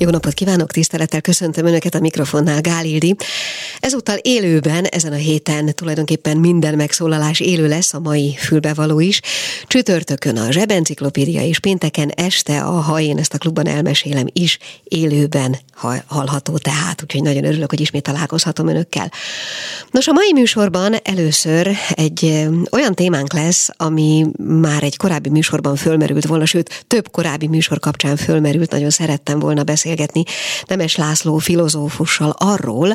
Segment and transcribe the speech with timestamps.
[0.00, 3.16] Jó napot kívánok, tisztelettel köszöntöm Önöket a mikrofonnál, Gálildi.
[3.80, 9.20] Ezúttal élőben, ezen a héten tulajdonképpen minden megszólalás élő lesz, a mai fülbevaló is.
[9.66, 15.56] Csütörtökön a Zsebenciklopédia és pénteken este a Ha én ezt a klubban elmesélem is élőben
[16.06, 19.12] hallható tehát, úgyhogy nagyon örülök, hogy ismét találkozhatom Önökkel.
[19.90, 26.26] Nos, a mai műsorban először egy olyan témánk lesz, ami már egy korábbi műsorban fölmerült
[26.26, 30.22] volna, sőt, több korábbi műsor kapcsán fölmerült, nagyon szerettem volna beszélni beszélgetni
[30.66, 32.94] Nemes László filozófussal arról,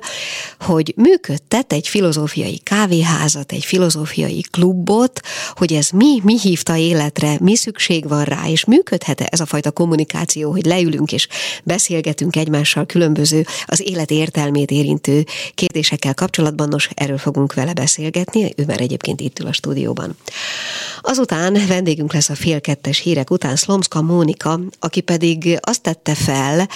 [0.59, 5.19] hogy működtet egy filozófiai kávéházat, egy filozófiai klubot,
[5.53, 9.71] hogy ez mi, mi hívta életre, mi szükség van rá, és működhet-e ez a fajta
[9.71, 11.27] kommunikáció, hogy leülünk és
[11.63, 18.63] beszélgetünk egymással különböző az élet értelmét érintő kérdésekkel kapcsolatban, nos, erről fogunk vele beszélgetni, ő
[18.67, 20.17] már egyébként itt ül a stúdióban.
[21.01, 26.67] Azután vendégünk lesz a fél kettes hírek után Szlomszka Mónika, aki pedig azt tette fel,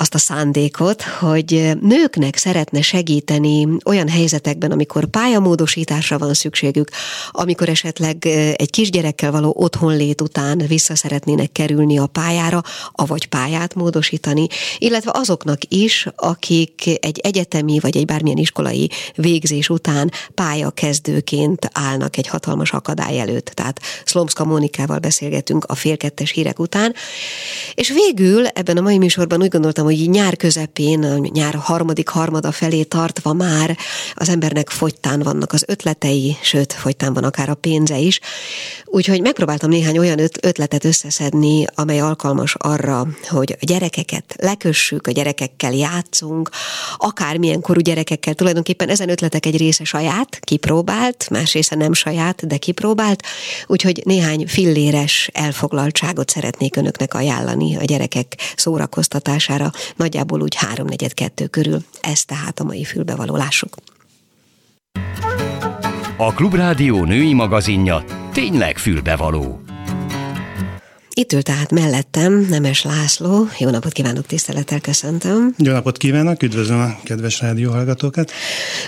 [0.00, 6.90] azt a szándékot, hogy nőknek szeretne segíteni olyan helyzetekben, amikor pályamódosításra van szükségük,
[7.30, 14.46] amikor esetleg egy kisgyerekkel való otthonlét után vissza szeretnének kerülni a pályára, avagy pályát módosítani,
[14.78, 22.26] illetve azoknak is, akik egy egyetemi vagy egy bármilyen iskolai végzés után pályakezdőként állnak egy
[22.26, 23.46] hatalmas akadály előtt.
[23.46, 26.94] Tehát Szlomszka Mónikával beszélgetünk a félkettes hírek után.
[27.74, 32.82] És végül ebben a mai műsorban úgy gondoltam, hogy nyár közepén, nyár harmadik harmada felé
[32.82, 33.76] tartva már
[34.14, 38.20] az embernek fogytán vannak az ötletei, sőt, fogytán van akár a pénze is.
[38.84, 45.72] Úgyhogy megpróbáltam néhány olyan ötletet összeszedni, amely alkalmas arra, hogy a gyerekeket lekössük, a gyerekekkel
[45.72, 46.50] játszunk,
[46.96, 48.34] akármilyen korú gyerekekkel.
[48.34, 53.22] Tulajdonképpen ezen ötletek egy része saját, kipróbált, más része nem saját, de kipróbált.
[53.66, 61.84] Úgyhogy néhány filléres elfoglaltságot szeretnék önöknek ajánlani a gyerekek szórakoztatására nagyjából úgy háromnegyed kettő körül.
[62.00, 63.76] Ez tehát a mai fülbevalólásuk.
[66.16, 69.67] A Klubrádió női magazinja tényleg fülbevaló.
[71.18, 73.48] Itt ül tehát mellettem Nemes László.
[73.58, 75.54] Jó napot kívánok, tisztelettel köszöntöm.
[75.56, 78.32] Jó napot kívánok, üdvözlöm a kedves rádióhallgatókat.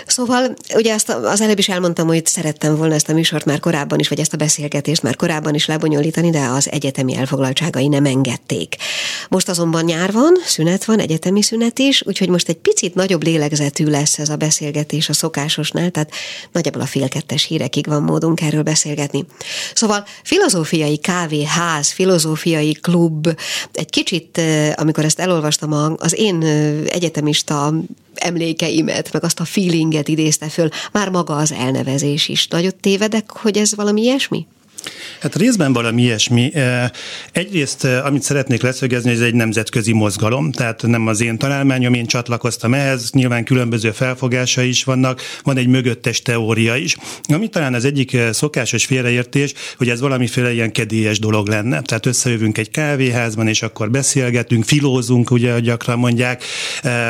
[0.05, 3.99] Szóval, ugye azt az előbb is elmondtam, hogy szerettem volna ezt a műsort már korábban
[3.99, 8.75] is, vagy ezt a beszélgetést már korábban is lebonyolítani, de az egyetemi elfoglaltságai nem engedték.
[9.29, 13.85] Most azonban nyár van, szünet van, egyetemi szünet is, úgyhogy most egy picit nagyobb lélegzetű
[13.85, 16.11] lesz ez a beszélgetés a szokásosnál, tehát
[16.51, 19.25] nagyjából a félkettes hírekig van módunk erről beszélgetni.
[19.73, 23.27] Szóval filozófiai kávéház, filozófiai filozófiai klub.
[23.71, 24.41] Egy kicsit,
[24.75, 26.43] amikor ezt elolvastam, az én
[26.87, 27.73] egyetemista
[28.15, 32.47] emlékeimet, meg azt a feelinget idézte föl, már maga az elnevezés is.
[32.47, 34.47] Nagyot tévedek, hogy ez valami ilyesmi?
[35.19, 36.51] Hát részben valami ilyesmi.
[37.31, 42.73] Egyrészt, amit szeretnék leszögezni, ez egy nemzetközi mozgalom, tehát nem az én találmányom, én csatlakoztam
[42.73, 46.97] ehhez, nyilván különböző felfogása is vannak, van egy mögöttes teória is.
[47.23, 51.81] Ami talán az egyik szokásos félreértés, hogy ez valamiféle ilyen kedélyes dolog lenne.
[51.81, 56.43] Tehát összejövünk egy kávéházban, és akkor beszélgetünk, filózunk, ugye gyakran mondják,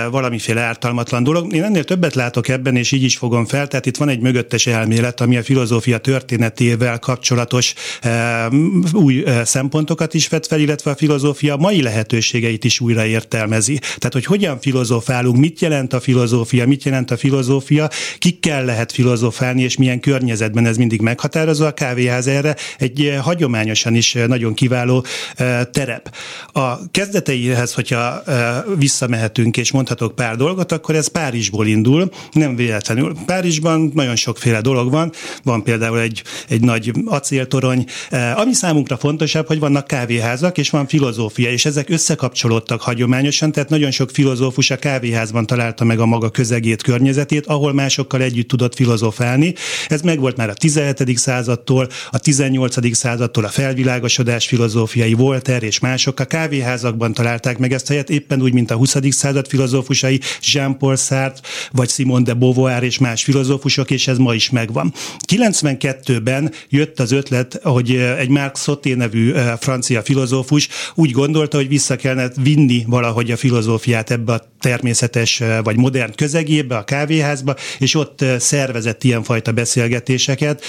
[0.10, 1.54] valamiféle ártalmatlan dolog.
[1.54, 4.68] Én ennél többet látok ebben, és így is fogom fel, tehát itt van egy mögöttes
[4.68, 11.56] elmélet, ami a filozófia történetével kapcsolatos fontos új szempontokat is vet fel, illetve a filozófia
[11.56, 13.80] mai lehetőségeit is újra értelmezi.
[13.80, 19.62] Tehát, hogy hogyan filozofálunk, mit jelent a filozófia, mit jelent a filozófia, kikkel lehet filozofálni,
[19.62, 21.66] és milyen környezetben ez mindig meghatározó.
[21.66, 25.06] A kávéház erre egy hagyományosan is nagyon kiváló
[25.72, 26.16] terep.
[26.52, 28.24] A kezdeteihez, hogyha
[28.78, 33.16] visszamehetünk és mondhatok pár dolgot, akkor ez Párizsból indul, nem véletlenül.
[33.26, 35.12] Párizsban nagyon sokféle dolog van,
[35.44, 37.86] van például egy, egy nagy acél torony.
[38.10, 43.70] Eh, ami számunkra fontosabb, hogy vannak kávéházak, és van filozófia, és ezek összekapcsolódtak hagyományosan, tehát
[43.70, 48.76] nagyon sok filozófus a kávéházban találta meg a maga közegét, környezetét, ahol másokkal együtt tudott
[48.76, 49.54] filozofálni.
[49.88, 51.18] Ez megvolt már a 17.
[51.18, 52.96] századtól, a 18.
[52.96, 58.54] századtól a felvilágosodás filozófiai Voltaire és mások a kávéházakban találták meg ezt helyet, éppen úgy,
[58.54, 58.96] mint a 20.
[59.10, 64.50] század filozófusai, Jean-Paul Sartre, vagy Simone de Beauvoir és más filozófusok, és ez ma is
[64.50, 64.94] megvan.
[65.28, 71.68] 92-ben jött az ötlet, ötlet, hogy egy Mark Sauté nevű francia filozófus úgy gondolta, hogy
[71.68, 77.96] vissza kellene vinni valahogy a filozófiát ebbe a természetes vagy modern közegébe, a kávéházba, és
[77.96, 80.64] ott szervezett ilyenfajta beszélgetéseket,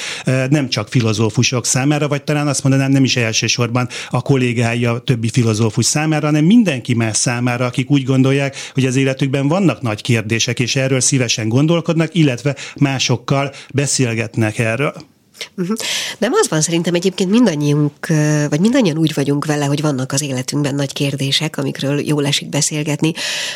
[0.49, 5.29] nem csak filozófusok számára, vagy talán azt mondanám nem is elsősorban a kollégái a többi
[5.29, 10.61] filozófus számára, hanem mindenki más számára, akik úgy gondolják, hogy az életükben vannak nagy kérdések,
[10.61, 15.12] és erről szívesen gondolkodnak, illetve másokkal beszélgetnek erről.
[15.57, 15.77] Uh-huh.
[16.19, 18.07] Nem az van szerintem egyébként mindannyiunk,
[18.49, 23.13] vagy mindannyian úgy vagyunk vele, hogy vannak az életünkben nagy kérdések, amikről jól esik beszélgetni.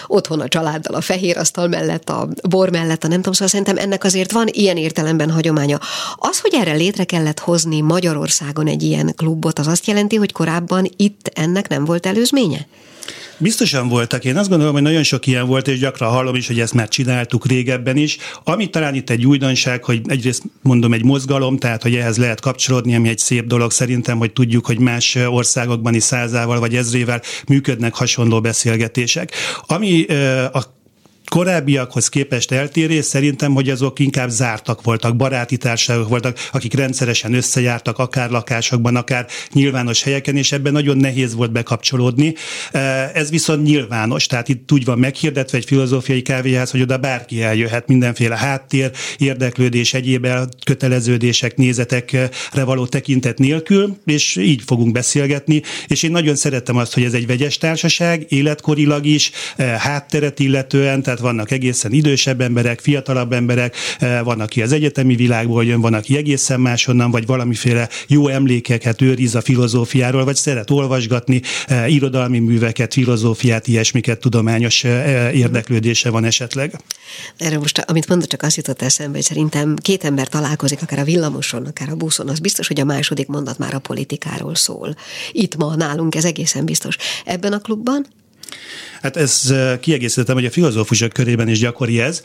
[0.07, 3.79] Otthon a családdal, a fehér asztal mellett, a bor mellett, a nem tudom, szóval szerintem
[3.79, 5.79] ennek azért van ilyen értelemben hagyománya.
[6.17, 10.91] Az, hogy erre létre kellett hozni Magyarországon egy ilyen klubot, az azt jelenti, hogy korábban
[10.97, 12.67] itt ennek nem volt előzménye?
[13.39, 14.25] Biztosan voltak.
[14.25, 16.89] Én azt gondolom, hogy nagyon sok ilyen volt, és gyakran hallom is, hogy ezt már
[16.89, 18.17] csináltuk régebben is.
[18.45, 22.95] Ami talán itt egy újdonság, hogy egyrészt mondom egy mozgalom, tehát hogy ehhez lehet kapcsolódni,
[22.95, 27.95] ami egy szép dolog szerintem, hogy tudjuk, hogy más országokban is százával vagy ezrével működnek
[27.95, 29.33] hasonló beszélgetések.
[29.67, 30.05] Ami
[30.53, 30.76] a
[31.29, 37.99] korábbiakhoz képest eltérés szerintem, hogy azok inkább zártak voltak, baráti társaságok voltak, akik rendszeresen összejártak,
[37.99, 42.35] akár lakásokban, akár nyilvános helyeken, és ebben nagyon nehéz volt bekapcsolódni.
[43.15, 47.89] Ez viszont nyilvános, tehát itt úgy van meghirdetve egy filozófiai kávéház, hogy oda bárki eljöhet,
[47.89, 50.27] mindenféle háttér, érdeklődés, egyéb
[50.65, 57.05] köteleződések, nézetekre való tekintet nélkül, és így fogunk beszélgetni, és én nagyon szerettem azt, hogy
[57.05, 59.31] ez egy vegyes társaság, életkorilag is,
[59.79, 65.65] hátteret illetően, tehát vannak egészen idősebb emberek, fiatalabb emberek, eh, van, aki az egyetemi világból
[65.65, 71.43] jön, van, aki egészen máshonnan, vagy valamiféle jó emlékeket őriz a filozófiáról, vagy szeret olvasgatni,
[71.67, 76.81] eh, irodalmi műveket, filozófiát, ilyesmiket, tudományos eh, érdeklődése van esetleg.
[77.39, 81.05] Erre most, amit mondott, csak azt jutott eszembe, hogy szerintem két ember találkozik, akár a
[81.05, 84.97] villamoson, akár a buszon, az biztos, hogy a második mondat már a politikáról szól.
[85.33, 86.97] Itt ma nálunk ez egészen biztos.
[87.25, 88.07] Ebben a klubban
[89.07, 92.23] Hát ez kiegészítettem, hogy a filozófusok körében is gyakori ez.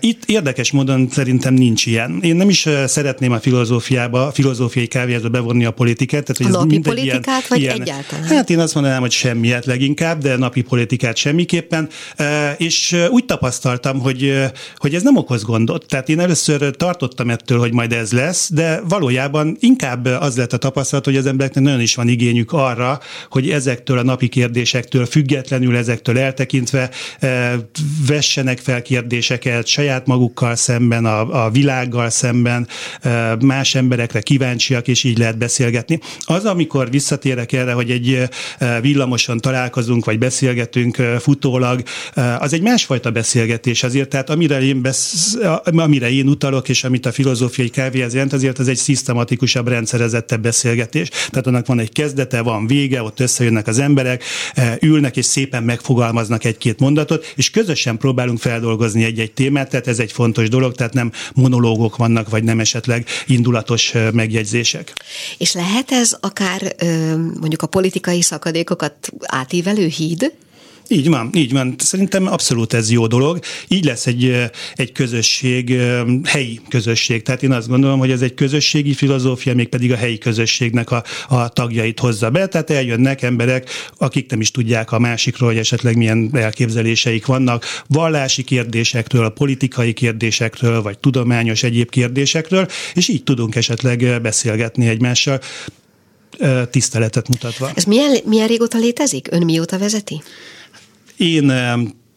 [0.00, 2.18] Itt érdekes módon szerintem nincs ilyen.
[2.22, 6.24] Én nem is szeretném a filozófiába, a filozófiai kávéházba bevonni a politikát.
[6.24, 8.24] Tehát, hogy a ez napi politikát, ilyen, vagy ilyen, egyáltalán?
[8.24, 11.88] Hát én azt mondanám, hogy semmiet leginkább, de napi politikát semmiképpen.
[12.56, 14.42] És úgy tapasztaltam, hogy,
[14.76, 15.86] hogy ez nem okoz gondot.
[15.86, 20.56] Tehát én először tartottam ettől, hogy majd ez lesz, de valójában inkább az lett a
[20.56, 23.00] tapasztalat, hogy az embereknek nagyon is van igényük arra,
[23.30, 27.52] hogy ezektől a napi kérdésektől függetlenül ezektől ettől eltekintve eh,
[28.06, 32.68] vessenek fel kérdéseket saját magukkal szemben, a, a világgal szemben,
[33.00, 35.98] eh, más emberekre kíváncsiak, és így lehet beszélgetni.
[36.20, 38.28] Az, amikor visszatérek erre, hogy egy
[38.58, 41.82] eh, villamoson találkozunk, vagy beszélgetünk futólag,
[42.38, 47.12] az egy másfajta beszélgetés azért, tehát amire én, besz, amire én utalok, és amit a
[47.12, 51.08] filozófiai kávéhez jelent, azért az egy szisztematikusabb, rendszerezettebb beszélgetés.
[51.08, 54.24] Tehát annak van egy kezdete, van vége, ott összejönnek az emberek,
[54.80, 59.98] ülnek és szépen megfogalmaznak fogalmaznak egy-két mondatot, és közösen próbálunk feldolgozni egy-egy témát, tehát ez
[59.98, 64.92] egy fontos dolog, tehát nem monológok vannak, vagy nem esetleg indulatos megjegyzések.
[65.38, 66.74] És lehet ez akár
[67.40, 70.32] mondjuk a politikai szakadékokat átívelő híd?
[70.88, 71.74] Így van, így van.
[71.78, 73.38] Szerintem abszolút ez jó dolog.
[73.68, 75.80] Így lesz egy, egy közösség,
[76.24, 77.22] helyi közösség.
[77.22, 81.48] Tehát én azt gondolom, hogy ez egy közösségi filozófia, még a helyi közösségnek a, a
[81.48, 82.46] tagjait hozza be.
[82.46, 88.42] Tehát eljönnek emberek, akik nem is tudják a másikról, hogy esetleg milyen elképzeléseik vannak, vallási
[88.42, 95.40] kérdésekről, politikai kérdésekről, vagy tudományos egyéb kérdésekről, és így tudunk esetleg beszélgetni egymással
[96.70, 97.70] tiszteletet mutatva.
[97.74, 99.28] Ez milyen, milyen régóta létezik?
[99.30, 100.22] Ön mióta vezeti?
[101.16, 101.50] Én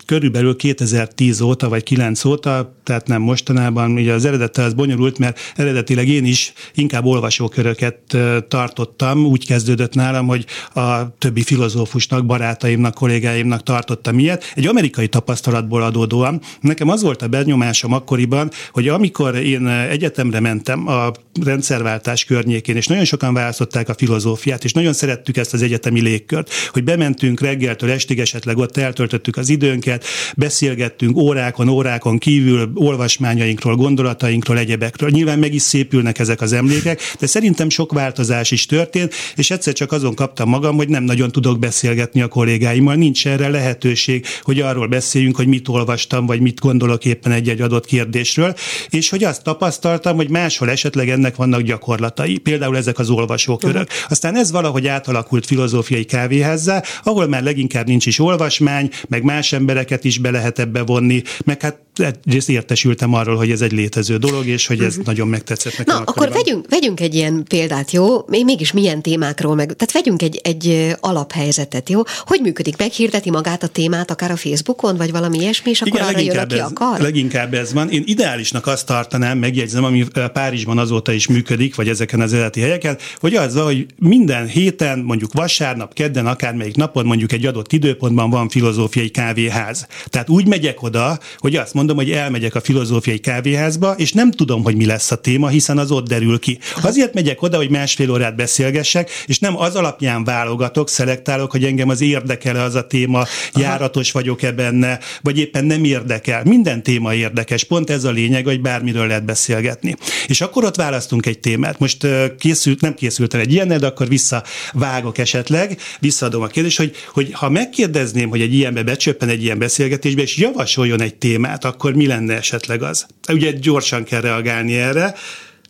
[0.07, 5.39] körülbelül 2010 óta, vagy 9 óta, tehát nem mostanában, ugye az eredettel az bonyolult, mert
[5.55, 13.63] eredetileg én is inkább olvasóköröket tartottam, úgy kezdődött nálam, hogy a többi filozófusnak, barátaimnak, kollégáimnak
[13.63, 14.51] tartottam ilyet.
[14.55, 16.41] Egy amerikai tapasztalatból adódóan.
[16.61, 21.11] Nekem az volt a benyomásom akkoriban, hogy amikor én egyetemre mentem a
[21.43, 26.51] rendszerváltás környékén, és nagyon sokan választották a filozófiát, és nagyon szerettük ezt az egyetemi légkört,
[26.71, 29.96] hogy bementünk reggeltől estig, esetleg ott eltöltöttük az időnket,
[30.35, 35.09] beszélget, beszélgettünk órákon, órákon kívül olvasmányainkról, gondolatainkról, egyebekről.
[35.09, 39.73] Nyilván meg is szépülnek ezek az emlékek, de szerintem sok változás is történt, és egyszer
[39.73, 44.59] csak azon kaptam magam, hogy nem nagyon tudok beszélgetni a kollégáimmal, nincs erre lehetőség, hogy
[44.59, 48.53] arról beszéljünk, hogy mit olvastam, vagy mit gondolok éppen egy-egy adott kérdésről,
[48.89, 53.87] és hogy azt tapasztaltam, hogy máshol esetleg ennek vannak gyakorlatai, például ezek az olvasókörök.
[54.09, 59.86] Aztán ez valahogy átalakult filozófiai kávéházzá, ahol már leginkább nincs is olvasmány, meg más emberek
[59.87, 64.17] embereket is be lehet ebbe vonni, meg hát egyrészt értesültem arról, hogy ez egy létező
[64.17, 65.05] dolog, és hogy ez uh-huh.
[65.05, 65.95] nagyon megtetszett nekem.
[65.95, 68.25] Na, akkor vegyünk, vegyünk egy ilyen példát, jó?
[68.27, 72.01] Mégis milyen témákról meg, tehát vegyünk egy, egy alaphelyzetet, jó?
[72.25, 72.77] Hogy működik?
[72.77, 76.37] Meghirdeti magát a témát akár a Facebookon, vagy valami ilyesmi, és akkor Igen, arra jön,
[76.37, 76.99] aki ez, akar?
[76.99, 77.89] Leginkább ez van.
[77.89, 82.97] Én ideálisnak azt tartanám, megjegyzem, ami Párizsban azóta is működik, vagy ezeken az eredeti helyeken,
[83.19, 88.49] hogy az, hogy minden héten, mondjuk vasárnap, kedden, akármelyik napon, mondjuk egy adott időpontban van
[88.49, 89.87] filozófiai kávéház az.
[90.09, 94.63] Tehát úgy megyek oda, hogy azt mondom, hogy elmegyek a filozófiai kávéházba, és nem tudom,
[94.63, 96.59] hogy mi lesz a téma, hiszen az ott derül ki.
[96.81, 101.89] Azért megyek oda, hogy másfél órát beszélgessek, és nem az alapján válogatok, szelektálok, hogy engem
[101.89, 103.27] az érdekel az a téma, Aha.
[103.53, 106.41] járatos vagyok-e benne, vagy éppen nem érdekel.
[106.43, 107.63] Minden téma érdekes.
[107.63, 109.95] Pont ez a lényeg, hogy bármiről lehet beszélgetni.
[110.27, 111.79] És akkor ott választunk egy témát.
[111.79, 112.07] Most
[112.39, 117.29] készült, nem készült el egy ilyen, de akkor visszavágok esetleg, visszaadom a kérdést, hogy, hogy
[117.33, 122.07] ha megkérdezném, hogy egy ilyenbe becsöppen egy ilyen beszélgetésbe, és javasoljon egy témát, akkor mi
[122.07, 123.05] lenne esetleg az?
[123.31, 125.15] Ugye gyorsan kell reagálni erre.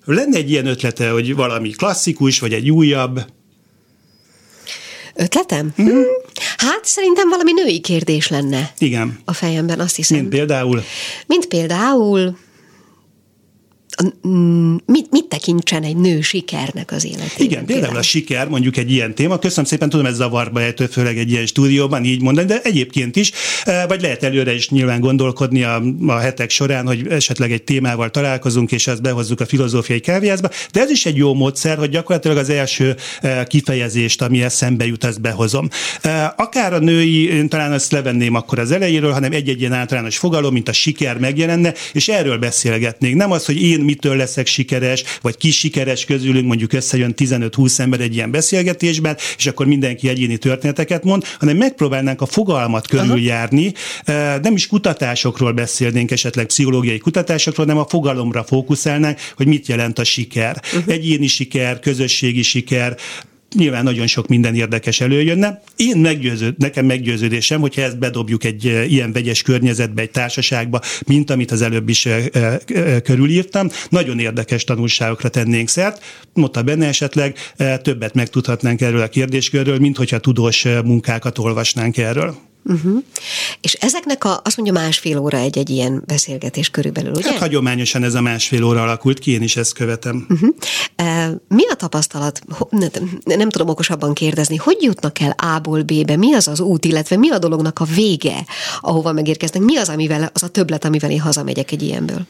[0.05, 3.25] Lenne egy ilyen ötlete, hogy valami klasszikus, vagy egy újabb?
[5.15, 5.73] Ötletem?
[5.81, 6.01] Mm.
[6.57, 8.71] Hát szerintem valami női kérdés lenne.
[8.77, 9.19] Igen.
[9.25, 10.17] A fejemben, azt hiszem.
[10.17, 10.83] Mint például?
[11.25, 12.37] Mint például
[14.85, 17.45] mit, mit tekintsen egy nő sikernek az életében?
[17.45, 19.39] Igen, például, a siker, mondjuk egy ilyen téma.
[19.39, 23.31] Köszönöm szépen, tudom, ez zavarba ejtő, főleg egy ilyen stúdióban így mondani, de egyébként is,
[23.63, 28.09] e, vagy lehet előre is nyilván gondolkodni a, a hetek során, hogy esetleg egy témával
[28.09, 30.49] találkozunk, és ezt behozzuk a filozófiai kávéházba.
[30.71, 35.03] De ez is egy jó módszer, hogy gyakorlatilag az első e, kifejezést, ami eszembe jut,
[35.03, 35.69] ezt behozom.
[36.01, 40.53] E, akár a női, talán ezt levenném akkor az elejéről, hanem egy-egy ilyen általános fogalom,
[40.53, 43.15] mint a siker megjelenne, és erről beszélgetnénk.
[43.15, 47.99] Nem az, hogy én mitől leszek sikeres, vagy ki sikeres közülünk, mondjuk összejön 15-20 ember
[47.99, 53.73] egy ilyen beszélgetésben, és akkor mindenki egyéni történeteket mond, hanem megpróbálnánk a fogalmat körüljárni.
[54.05, 54.37] Aha.
[54.37, 60.03] Nem is kutatásokról beszélnénk, esetleg pszichológiai kutatásokról, hanem a fogalomra fókuszálnánk, hogy mit jelent a
[60.03, 60.61] siker.
[60.75, 60.93] Uh-huh.
[60.93, 62.97] Egyéni siker, közösségi siker,
[63.55, 65.61] nyilván nagyon sok minden érdekes előjönne.
[65.75, 71.51] Én meggyőződ, nekem meggyőződésem, hogyha ezt bedobjuk egy ilyen vegyes környezetbe, egy társaságba, mint amit
[71.51, 72.07] az előbb is
[73.03, 76.03] körülírtam, nagyon érdekes tanulságokra tennénk szert.
[76.33, 77.37] Mondta benne esetleg
[77.81, 82.46] többet megtudhatnánk erről a kérdéskörről, mint hogyha tudós munkákat olvasnánk erről.
[82.67, 83.03] Uh-huh.
[83.61, 87.29] És ezeknek a, azt mondja másfél óra egy-egy ilyen beszélgetés körülbelül, ugye?
[87.29, 90.27] Hát hagyományosan ez a másfél óra alakult ki, én is ezt követem.
[90.29, 90.55] Uh-huh.
[91.47, 92.41] Mi a tapasztalat?
[93.23, 96.15] Nem tudom okosabban kérdezni, hogy jutnak el A-ból B-be?
[96.15, 98.45] Mi az az út, illetve mi a dolognak a vége,
[98.79, 99.61] ahova megérkeznek?
[99.61, 102.25] Mi az, amivel, az a többlet, amivel én hazamegyek egy ilyenből?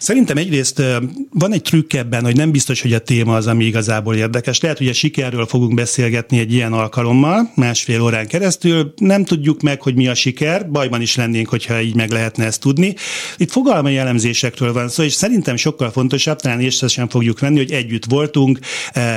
[0.00, 0.82] Szerintem egyrészt
[1.30, 4.60] van egy trükk ebben, hogy nem biztos, hogy a téma az, ami igazából érdekes.
[4.60, 8.92] Lehet, hogy a sikerről fogunk beszélgetni egy ilyen alkalommal, másfél órán keresztül.
[8.96, 12.60] Nem tudjuk meg, hogy mi a siker, bajban is lennénk, hogyha így meg lehetne ezt
[12.60, 12.94] tudni.
[13.36, 17.72] Itt fogalmai elemzésekről van szó, és szerintem sokkal fontosabb, talán észre sem fogjuk venni, hogy
[17.72, 18.58] együtt voltunk,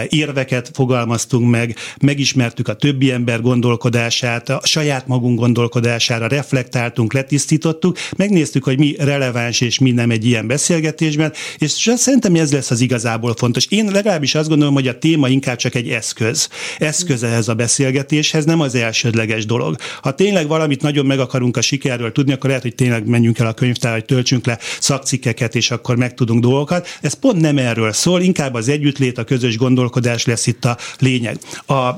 [0.09, 8.63] érveket fogalmaztunk meg, megismertük a többi ember gondolkodását, a saját magunk gondolkodására reflektáltunk, letisztítottuk, megnéztük,
[8.63, 12.81] hogy mi releváns és mi nem egy ilyen beszélgetés beszélgetésben, és szerintem ez lesz az
[12.81, 13.65] igazából fontos.
[13.65, 16.49] Én legalábbis azt gondolom, hogy a téma inkább csak egy eszköz.
[16.77, 19.75] Eszköz ehhez a beszélgetéshez, nem az elsődleges dolog.
[20.01, 23.47] Ha tényleg valamit nagyon meg akarunk a sikerről tudni, akkor lehet, hogy tényleg menjünk el
[23.47, 26.87] a könyvtár, hogy töltsünk le szakcikkeket, és akkor megtudunk dolgokat.
[27.01, 31.37] Ez pont nem erről szól, inkább az együttlét, a közös gondolkodás lesz itt a lényeg.
[31.67, 31.89] A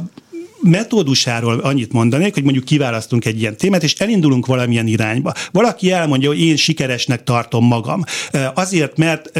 [0.61, 5.33] metódusáról annyit mondanék, hogy mondjuk kiválasztunk egy ilyen témát, és elindulunk valamilyen irányba.
[5.51, 8.03] Valaki elmondja, hogy én sikeresnek tartom magam.
[8.53, 9.39] Azért, mert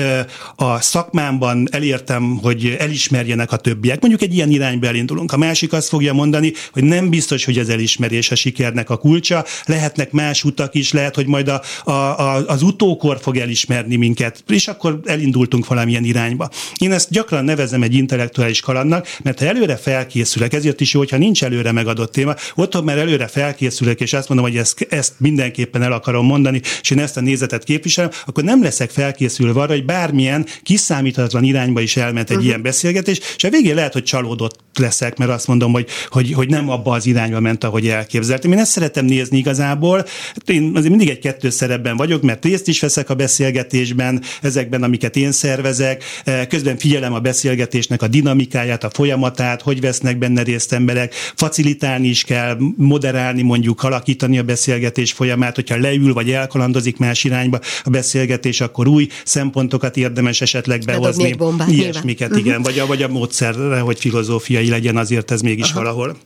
[0.55, 3.99] a szakmámban elértem, hogy elismerjenek a többiek.
[3.99, 5.31] Mondjuk egy ilyen irányba elindulunk.
[5.31, 9.45] A másik azt fogja mondani, hogy nem biztos, hogy az elismerés a sikernek a kulcsa.
[9.65, 14.43] Lehetnek más utak is, lehet, hogy majd a, a, a, az utókor fog elismerni minket,
[14.47, 16.49] és akkor elindultunk valamilyen irányba.
[16.77, 21.14] Én ezt gyakran nevezem egy intellektuális kalandnak, mert ha előre felkészülek, ezért is jó, hogyha
[21.17, 25.81] nincs előre megadott téma, otthon már előre felkészülök, és azt mondom, hogy ezt, ezt mindenképpen
[25.81, 29.85] el akarom mondani, és én ezt a nézetet képviselem, akkor nem leszek felkészülve arra, hogy
[29.85, 32.49] bármilyen kiszámíthatatlan irányba is elment egy uh-huh.
[32.49, 36.49] ilyen beszélgetés, és a végén lehet, hogy csalódott leszek, mert azt mondom, hogy, hogy, hogy
[36.49, 38.51] nem abba az irányba ment, ahogy elképzeltem.
[38.51, 40.05] Én ezt szeretem nézni igazából.
[40.45, 45.15] Én azért mindig egy kettős szerepben vagyok, mert részt is veszek a beszélgetésben, ezekben, amiket
[45.15, 46.03] én szervezek,
[46.49, 52.07] közben figyelem a beszélgetésnek a dinamikáját, a folyamatát, hogy vesznek benne részt emberek, emberek, facilitálni
[52.07, 57.89] is kell, moderálni mondjuk, alakítani a beszélgetés folyamát, hogyha leül vagy elkalandozik más irányba a
[57.89, 61.33] beszélgetés, akkor új szempontokat érdemes esetleg behozni.
[61.33, 62.45] Bombát, Ilyesmiket, uh-huh.
[62.45, 65.79] igen, vagy a, vagy a módszerre, hogy filozófiai legyen, azért ez mégis Aha.
[65.79, 66.17] valahol.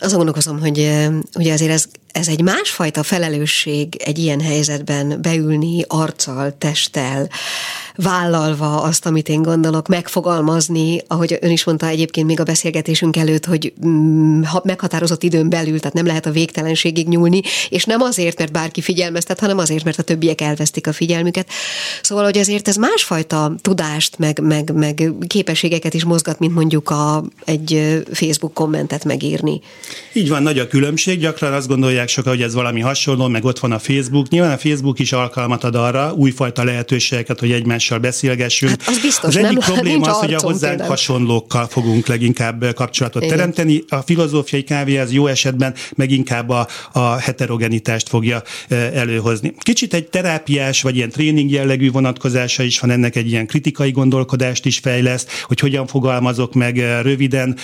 [0.00, 0.78] Azon gondolkozom, hogy
[1.34, 7.28] ugye azért ez, ez egy másfajta felelősség egy ilyen helyzetben beülni arccal, testtel,
[8.02, 13.44] vállalva azt, amit én gondolok, megfogalmazni, ahogy ön is mondta egyébként még a beszélgetésünk előtt,
[13.44, 18.52] hogy mm, meghatározott időn belül, tehát nem lehet a végtelenségig nyúlni, és nem azért, mert
[18.52, 21.48] bárki figyelmeztet, hanem azért, mert a többiek elvesztik a figyelmüket.
[22.02, 27.24] Szóval, hogy azért ez másfajta tudást, meg, meg, meg képességeket is mozgat, mint mondjuk a,
[27.44, 29.60] egy Facebook kommentet megírni.
[30.12, 31.20] Így van, nagy a különbség.
[31.20, 34.28] Gyakran azt gondolják sokan, hogy ez valami hasonló, meg ott van a Facebook.
[34.28, 37.50] Nyilván a Facebook is alkalmat ad arra, újfajta lehetőségeket, hogy
[37.90, 38.70] egymással beszélgessünk.
[38.70, 40.88] Hát az, biztos, az egyik nem, probléma az, hogy a hozzánk például.
[40.88, 43.36] hasonlókkal fogunk leginkább kapcsolatot Igen.
[43.36, 43.84] teremteni.
[43.88, 49.54] A filozófiai kávé az jó esetben meg inkább a, a heterogenitást fogja előhozni.
[49.58, 54.66] Kicsit egy terápiás vagy ilyen tréning jellegű vonatkozása is van ennek, egy ilyen kritikai gondolkodást
[54.66, 57.56] is fejleszt, hogy hogyan fogalmazok meg röviden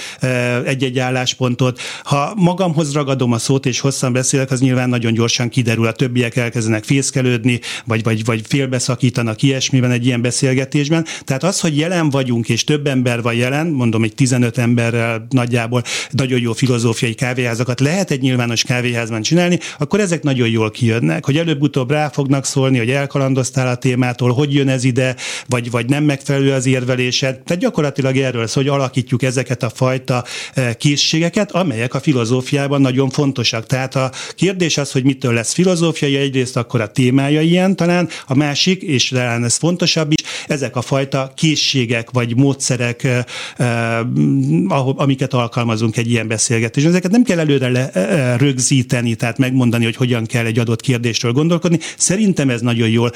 [0.65, 1.81] egy-egy álláspontot.
[2.03, 6.37] Ha magamhoz ragadom a szót és hosszan beszélek, az nyilván nagyon gyorsan kiderül, a többiek
[6.37, 11.05] elkezdenek fészkelődni, vagy, vagy, vagy félbeszakítanak ilyesmiben egy ilyen beszélgetésben.
[11.25, 15.83] Tehát az, hogy jelen vagyunk, és több ember van jelen, mondom, egy 15 emberrel nagyjából
[16.11, 21.37] nagyon jó filozófiai kávéházakat lehet egy nyilvános kávéházban csinálni, akkor ezek nagyon jól kijönnek, hogy
[21.37, 26.05] előbb-utóbb rá fognak szólni, hogy elkalandoztál a témától, hogy jön ez ide, vagy, vagy nem
[26.05, 27.39] megfelelő az érvelésed.
[27.39, 33.11] Tehát gyakorlatilag erről szól, hogy alakítjuk ezeket a fajta eh, készségeket, amelyek a filozófiában nagyon
[33.11, 33.67] fontosak.
[33.67, 38.35] Tehát a kérdés az, hogy mitől lesz filozófiai, egyrészt akkor a témája ilyen talán, a
[38.35, 39.57] másik, és talán ez
[39.97, 43.25] fontosabb is, ezek a fajta készségek vagy módszerek, eh,
[43.57, 46.93] eh, amiket alkalmazunk egy ilyen beszélgetésben.
[46.93, 47.91] Ezeket nem kell előre le,
[48.37, 51.79] rögzíteni, tehát megmondani, hogy hogyan kell egy adott kérdésről gondolkodni.
[51.97, 53.13] Szerintem ez nagyon jól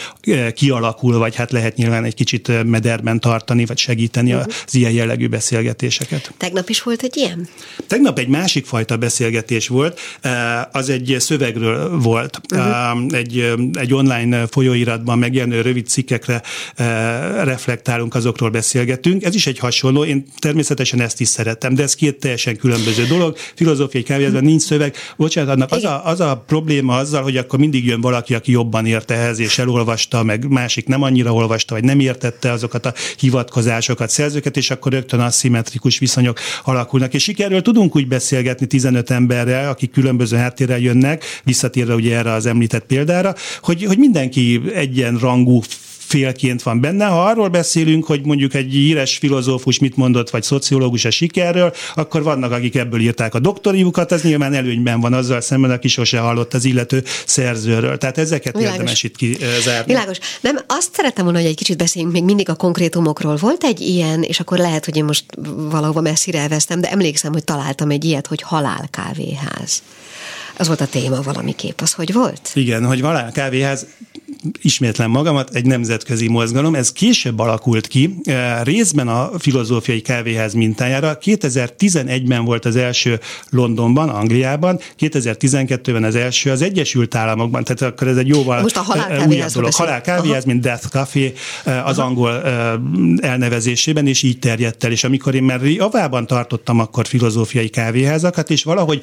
[0.54, 4.52] kialakul, vagy hát lehet nyilván egy kicsit mederben tartani, vagy segíteni uh-huh.
[4.66, 6.32] az ilyen jellegű beszélgetéseket.
[6.36, 7.48] Tegnap is volt egy ilyen?
[7.86, 10.00] Tegnap egy másik fajta beszélgetés volt,
[10.72, 12.40] az egy szövegről volt.
[12.54, 13.16] Uh-huh.
[13.16, 16.42] Egy, egy online folyóiratban megjelenő rövid cikkekre
[17.44, 19.24] reflektálunk, azokról beszélgetünk.
[19.24, 23.36] Ez is egy hasonló, én természetesen ezt is szeretem, de ez két teljesen különböző dolog.
[23.54, 24.96] Filozófiai kávézatban nincs szöveg.
[25.16, 28.86] Bocsánat, annak az a, az a probléma azzal, hogy akkor mindig jön valaki, aki jobban
[28.86, 34.10] ért ehhez, és elolvasta, meg másik nem annyira olvasta, vagy nem értette azokat a hivatkozásokat,
[34.10, 37.14] szerzőket, és akkor rögtön aszimmetrikus viszonyok alakulnak.
[37.14, 42.46] És sikerről tudunk úgy beszélgetni 15 emberrel, akik különböző háttérrel jönnek, visszatérve ugye erre az
[42.46, 45.62] említett példára, hogy, hogy mindenki egyenrangú
[46.10, 47.04] félként van benne.
[47.04, 52.22] Ha arról beszélünk, hogy mondjuk egy híres filozófus mit mondott, vagy szociológus a sikerről, akkor
[52.22, 56.54] vannak, akik ebből írták a doktoriukat, ez nyilván előnyben van azzal szemben, aki sose hallott
[56.54, 57.98] az illető szerzőről.
[57.98, 58.76] Tehát ezeket Világos.
[58.78, 59.92] érdemes itt kizárni.
[59.92, 60.18] Világos.
[60.40, 63.36] Nem, azt szerettem volna, hogy egy kicsit beszéljünk még mindig a konkrétumokról.
[63.36, 65.24] Volt egy ilyen, és akkor lehet, hogy én most
[65.70, 69.82] valahova messzire elvesztem, de emlékszem, hogy találtam egy ilyet, hogy halálkávéház.
[70.56, 71.80] Az volt a téma valamiképp.
[71.80, 72.50] Az hogy volt?
[72.54, 73.86] Igen, hogy halál kávéház
[74.62, 81.18] ismétlen magamat, egy nemzetközi mozgalom, ez később alakult ki, eh, részben a filozófiai kávéház mintájára.
[81.20, 88.16] 2011-ben volt az első Londonban, Angliában, 2012-ben az első az Egyesült Államokban, tehát akkor ez
[88.16, 89.72] egy jóval Most a halál eh, újabb dolog.
[89.72, 91.32] Halál kávéház, mint Death Café
[91.64, 92.08] eh, az Aha.
[92.08, 92.42] angol
[93.20, 94.90] elnevezésében, és így terjedt el.
[94.90, 99.02] És amikor én már javában tartottam akkor filozófiai kávéházakat, és valahogy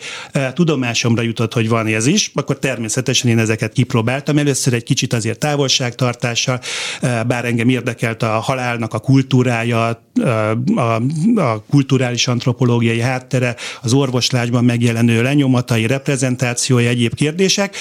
[0.54, 4.38] tudomásomra jutott, hogy van ez is, akkor természetesen én ezeket kipróbáltam.
[4.38, 6.60] Először egy kicsit az azért távolságtartással,
[7.02, 10.00] bár engem érdekelt a halálnak a kultúrája,
[10.76, 11.02] a,
[11.36, 17.76] a kulturális antropológiai háttere, az orvoslásban megjelenő lenyomatai, reprezentációja, egyéb kérdések,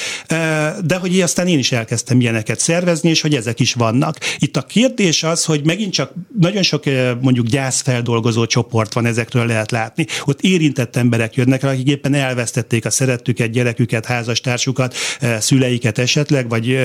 [0.84, 4.18] de hogy aztán én is elkezdtem ilyeneket szervezni, és hogy ezek is vannak.
[4.38, 6.84] Itt a kérdés az, hogy megint csak nagyon sok
[7.20, 10.06] mondjuk gyászfeldolgozó csoport van, ezekről lehet látni.
[10.24, 14.94] Ott érintett emberek jönnek, akik éppen elvesztették a szeretüket, gyereküket, házastársukat,
[15.38, 16.78] szüleiket esetleg, vagy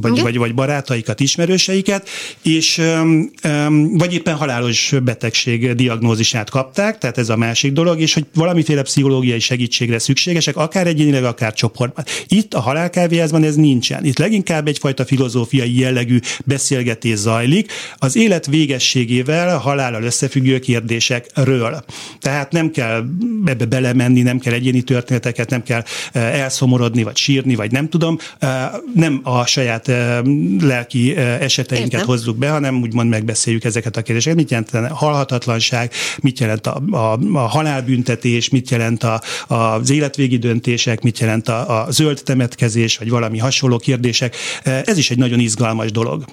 [0.00, 2.08] vagy, vagy, vagy barátaikat, ismerőseiket,
[2.42, 2.80] és
[3.92, 9.40] vagy éppen halálos betegség diagnózisát kapták, tehát ez a másik dolog, és hogy valamiféle pszichológiai
[9.40, 12.04] segítségre szükségesek, akár egyénileg, akár csoportban.
[12.28, 14.04] Itt a halálkávéházban ez nincsen.
[14.04, 21.84] Itt leginkább egyfajta filozófiai jellegű beszélgetés zajlik, az élet végességével, a halállal összefüggő kérdésekről.
[22.20, 23.04] Tehát nem kell
[23.44, 28.18] ebbe belemenni, nem kell egyéni történeteket, nem kell elszomorodni, vagy sírni, vagy nem tudom.
[28.94, 29.86] Nem a saját
[30.60, 32.06] lelki eseteinket Értem.
[32.06, 34.38] hozzuk be, hanem úgymond megbeszéljük ezeket a kérdéseket.
[34.38, 39.90] Mit jelent a halhatatlanság, mit jelent a, a, a halálbüntetés, mit jelent a, a, az
[39.90, 44.36] életvégi döntések, mit jelent a, a zöld temetkezés, vagy valami hasonló kérdések.
[44.62, 46.24] Ez is egy nagyon izgalmas dolog.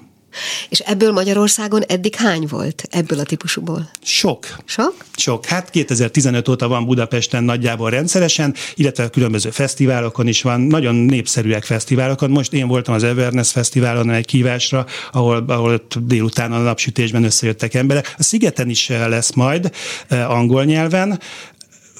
[0.69, 3.89] És ebből Magyarországon eddig hány volt ebből a típusúból?
[4.03, 4.45] Sok.
[4.65, 4.95] Sok?
[5.15, 5.45] Sok.
[5.45, 12.29] Hát 2015 óta van Budapesten nagyjából rendszeresen, illetve különböző fesztiválokon is van, nagyon népszerűek fesztiválokon.
[12.29, 18.15] Most én voltam az Everness Fesztiválon egy kívásra, ahol, ahol délután a napsütésben összejöttek emberek.
[18.17, 19.71] A Szigeten is lesz majd
[20.07, 21.19] eh, angol nyelven,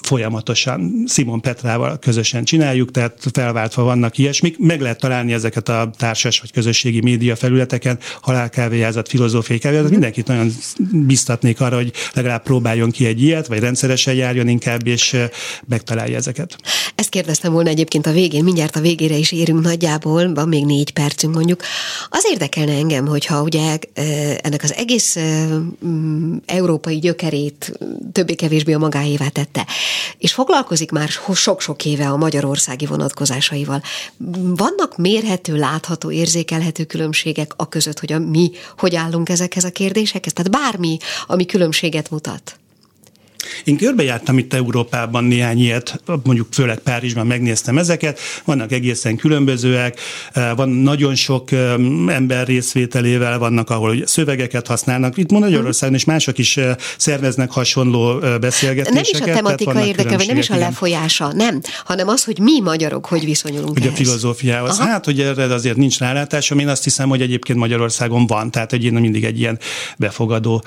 [0.08, 4.58] folyamatosan Simon Petrával közösen csináljuk, tehát felváltva vannak ilyesmik.
[4.58, 9.90] Meg lehet találni ezeket a társas vagy közösségi média felületeken, halálkávéházat, filozófiai kávéházat.
[9.90, 10.52] Mindenkit nagyon
[10.92, 15.16] biztatnék arra, hogy legalább próbáljon ki egy ilyet, vagy rendszeresen járjon inkább, és
[15.66, 16.56] megtalálja ezeket.
[16.94, 20.92] Ezt kérdeztem volna egyébként a végén, mindjárt a végére is érünk nagyjából, van még négy
[20.92, 21.60] percünk mondjuk.
[22.08, 23.78] Az érdekelne engem, hogyha ugye
[24.40, 25.16] ennek az egész
[26.46, 27.78] európai gyökerét
[28.12, 29.66] többé-kevésbé a magáévá tette
[30.18, 33.82] és foglalkozik már sok-sok éve a magyarországi vonatkozásaival.
[34.56, 40.32] Vannak mérhető, látható, érzékelhető különbségek a között, hogy a mi hogy állunk ezekhez a kérdésekhez?
[40.32, 42.58] Tehát bármi, ami különbséget mutat.
[43.64, 50.00] Én körbejártam itt Európában néhány ilyet, mondjuk főleg Párizsban megnéztem ezeket, vannak egészen különbözőek,
[50.32, 51.74] eh, van nagyon sok eh,
[52.06, 55.16] ember részvételével, vannak, ahol szövegeket használnak.
[55.16, 58.92] Itt Magyarországon és mások is eh, szerveznek hasonló beszélgetéseket.
[58.92, 62.60] Nem is a tematika érdekel, vagy nem is a lefolyása, nem, hanem az, hogy mi
[62.60, 64.78] magyarok hogy viszonyulunk Hogy a filozófiához.
[64.78, 64.88] Aha.
[64.88, 68.84] Hát, hogy erre azért nincs rálátásom, én azt hiszem, hogy egyébként Magyarországon van, tehát hogy
[68.84, 69.58] én mindig egy ilyen
[69.98, 70.64] befogadó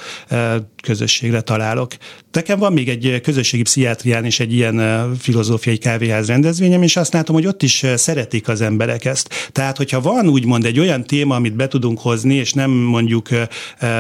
[0.82, 1.94] közösségre találok.
[2.32, 7.36] Nekem van még egy közösségi pszichiátrián is egy ilyen filozófiai kávéház rendezvényem, és azt látom,
[7.36, 9.50] hogy ott is szeretik az emberek ezt.
[9.52, 13.30] Tehát, hogyha van úgymond egy olyan téma, amit be tudunk hozni, és nem mondjuk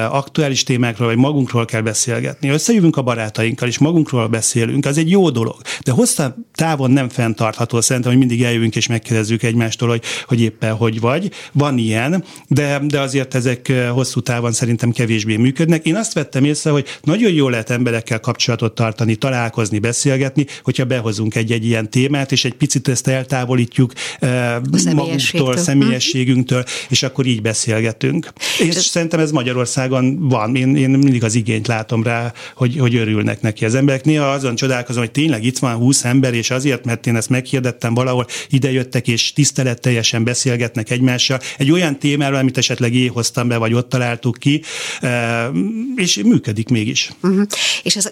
[0.09, 5.29] aktuális témákról, vagy magunkról kell beszélgetni, összejövünk a barátainkkal, és magunkról beszélünk, az egy jó
[5.29, 5.55] dolog.
[5.83, 10.73] De hosszabb távon nem fenntartható, szerintem, hogy mindig eljövünk és megkérdezzük egymástól, hogy, hogy éppen
[10.73, 11.31] hogy vagy.
[11.51, 15.85] Van ilyen, de, de azért ezek hosszú távon szerintem kevésbé működnek.
[15.85, 18.19] Én azt vettem észre, hogy nagyon jó lehet emberekkel
[18.51, 24.55] kapcsolatot tartani, találkozni, beszélgetni, hogyha behozunk egy-egy ilyen témát, és egy picit ezt eltávolítjuk eh,
[24.93, 28.33] magunktól, személyességünktől, és akkor így beszélgetünk.
[28.59, 28.83] És ez...
[28.83, 30.55] szerintem ez Magyarországon van.
[30.55, 34.03] Én, én mindig az igényt látom rá, hogy, hogy örülnek neki az emberek.
[34.03, 37.93] Néha azon csodálkozom, hogy tényleg itt van 20 ember, és azért, mert én ezt meghirdettem
[37.93, 41.39] valahol, idejöttek, és tiszteletteljesen beszélgetnek egymással.
[41.57, 44.61] Egy olyan témáról, amit esetleg én hoztam be, vagy ott találtuk ki,
[45.01, 45.47] eh,
[45.95, 47.11] és működik mégis.
[47.21, 47.45] Uh-huh.
[47.83, 48.11] És ez,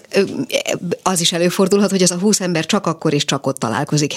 [1.04, 4.14] az is előfordulhat, hogy az a 20 ember csak akkor és csak ott találkozik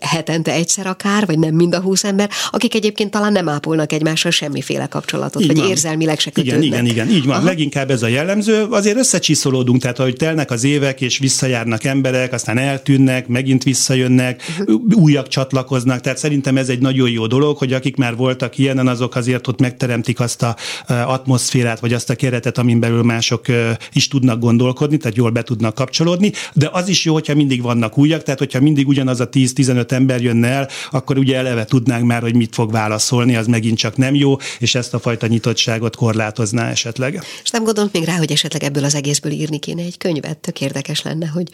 [0.00, 4.30] hetente egyszer akár, vagy nem mind a 20 ember, akik egyébként talán nem ápolnak egymással
[4.30, 5.68] semmiféle kapcsolatot, így vagy van.
[5.68, 6.64] érzelmileg se kötődnek.
[6.64, 7.36] Igen, igen, igen, így van.
[7.36, 7.44] Aha.
[7.44, 8.66] Leginkább ez a jellemző.
[8.70, 14.80] Azért összecsiszolódunk, tehát ahogy telnek az évek, és visszajárnak emberek, aztán eltűnnek, megint visszajönnek, uh-huh.
[14.94, 19.14] újak csatlakoznak, tehát szerintem ez egy nagyon jó dolog, hogy akik már voltak ilyenen, azok
[19.14, 20.56] azért ott megteremtik azt a
[20.86, 23.46] atmoszférát, vagy azt a keretet, amin belül mások
[23.92, 27.98] is tudnak gondolkodni, tehát jól be tudnak kapcsolódni, de az is jó, hogyha mindig vannak
[27.98, 32.22] újak, tehát hogyha mindig ugyanaz a 10-15 ember jönne el, akkor ugye eleve tudnánk már,
[32.22, 36.70] hogy mit fog válaszolni, az megint csak nem jó, és ezt a fajta nyitottságot korlátozná
[36.70, 37.24] esetleg.
[37.42, 40.60] És nem gondolt még rá, hogy esetleg ebből az egészből írni kéne egy könyvet, tök
[40.60, 41.48] érdekes lenne, hogy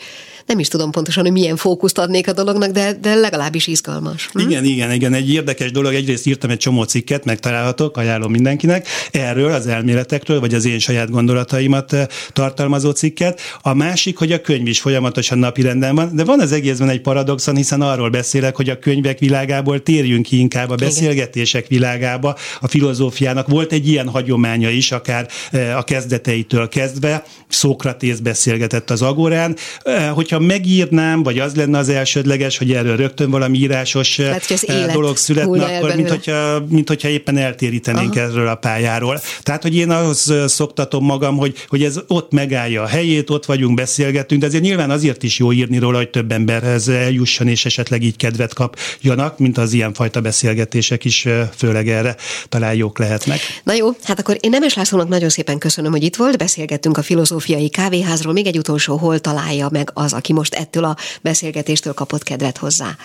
[0.46, 4.28] nem is tudom pontosan, hogy milyen fókuszt adnék a dolognak, de, de legalábbis izgalmas.
[4.32, 4.38] Hm?
[4.38, 5.94] Igen, igen, igen, egy érdekes dolog.
[5.94, 11.10] Egyrészt írtam egy csomó cikket, megtalálhatok, ajánlom mindenkinek, erről, az elméletekről, vagy az én saját
[11.10, 13.40] gondolataimat eh, tartalmazó cikket.
[13.62, 17.56] A másik, hogy a könyv is folyamatosan napirenden van, de van az egészben egy paradoxon,
[17.56, 22.36] hiszen arról beszélek, hogy a könyvek világából térjünk ki inkább a beszélgetések világába.
[22.60, 27.24] A filozófiának volt egy ilyen hagyománya is, akár eh, a kezdeteitől kezdve.
[27.48, 29.56] Szókratész beszélgetett az Agorán.
[29.82, 34.92] Eh, hogyha megírnám, vagy az lenne az elsődleges, hogy erről rögtön valami írásos Lehet, eh,
[34.92, 38.20] dolog születne, akkor mint hogyha, mint hogyha éppen eltérítenénk Aha.
[38.20, 39.20] erről a pályáról.
[39.42, 43.80] Tehát, hogy én ahhoz szoktatom magam, hogy, hogy ez ott megállja a helyét, ott vagyunk,
[43.80, 48.02] beszélgetünk, de azért nyilván azért is jó írni róla, hogy több emberhez eljusson, és esetleg
[48.02, 52.16] így kedvet kapjanak, mint az ilyenfajta beszélgetések is főleg erre
[52.48, 53.40] talán jók lehetnek.
[53.62, 57.02] Na jó, hát akkor én Nemes Lászlónak nagyon szépen köszönöm, hogy itt volt, beszélgettünk a
[57.02, 62.22] filozófiai kávéházról, még egy utolsó, hol találja meg az, aki most ettől a beszélgetéstől kapott
[62.22, 62.96] kedvet hozzá.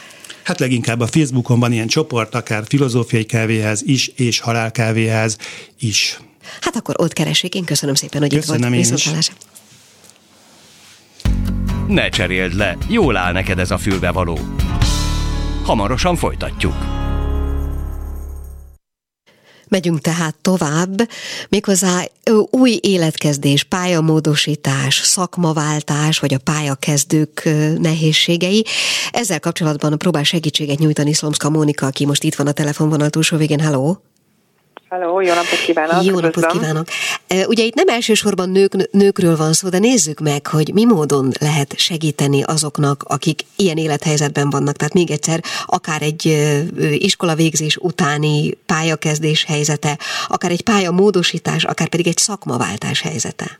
[0.44, 5.38] Hát leginkább a Facebookon van ilyen csoport, akár filozófiai kávéház is, és halálkávéház
[5.80, 6.20] is.
[6.62, 7.56] Hát akkor ott keresik.
[7.56, 9.32] Én köszönöm szépen, hogy köszönöm itt volt.
[11.88, 14.40] Ne cseréld le, jól áll neked ez a fülbevaló.
[15.64, 16.76] Hamarosan folytatjuk.
[19.68, 21.10] Megyünk tehát tovább,
[21.50, 22.04] méghozzá
[22.50, 28.66] új életkezdés, pályamódosítás, szakmaváltás, vagy a pályakezdők nehézségei.
[29.12, 33.60] Ezzel kapcsolatban próbál segítséget nyújtani Szlomszka Mónika, aki most itt van a telefonvonal túlsó végén.
[33.60, 33.96] Hello!
[34.90, 36.04] Hello, jó napot kívánok!
[36.04, 36.88] Jó napot kívánok!
[37.48, 41.78] Ugye itt nem elsősorban nők, nőkről van szó, de nézzük meg, hogy mi módon lehet
[41.78, 44.76] segíteni azoknak, akik ilyen élethelyzetben vannak.
[44.76, 46.26] Tehát még egyszer, akár egy
[46.92, 49.98] iskolavégzés utáni pályakezdés helyzete,
[50.28, 53.60] akár egy pályamódosítás, akár pedig egy szakmaváltás helyzete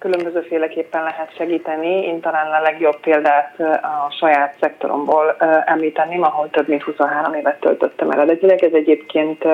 [0.00, 2.02] különbözőféleképpen lehet segíteni.
[2.06, 8.10] Én talán a legjobb példát a saját szektoromból említeném, ahol több mint 23 évet töltöttem
[8.10, 8.64] eredetileg.
[8.64, 9.44] Ez egyébként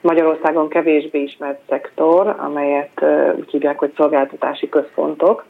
[0.00, 3.04] Magyarországon kevésbé ismert szektor, amelyet
[3.36, 5.44] úgy hívják, hogy szolgáltatási központok.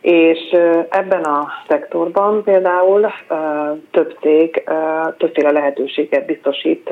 [0.00, 0.56] És
[0.88, 3.10] ebben a szektorban például
[3.90, 4.68] több cég
[5.16, 6.90] többféle lehetőséget biztosít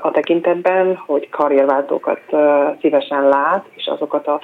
[0.00, 2.20] a tekintetben, hogy karrierváltókat
[2.80, 4.40] szívesen lát, és azokat a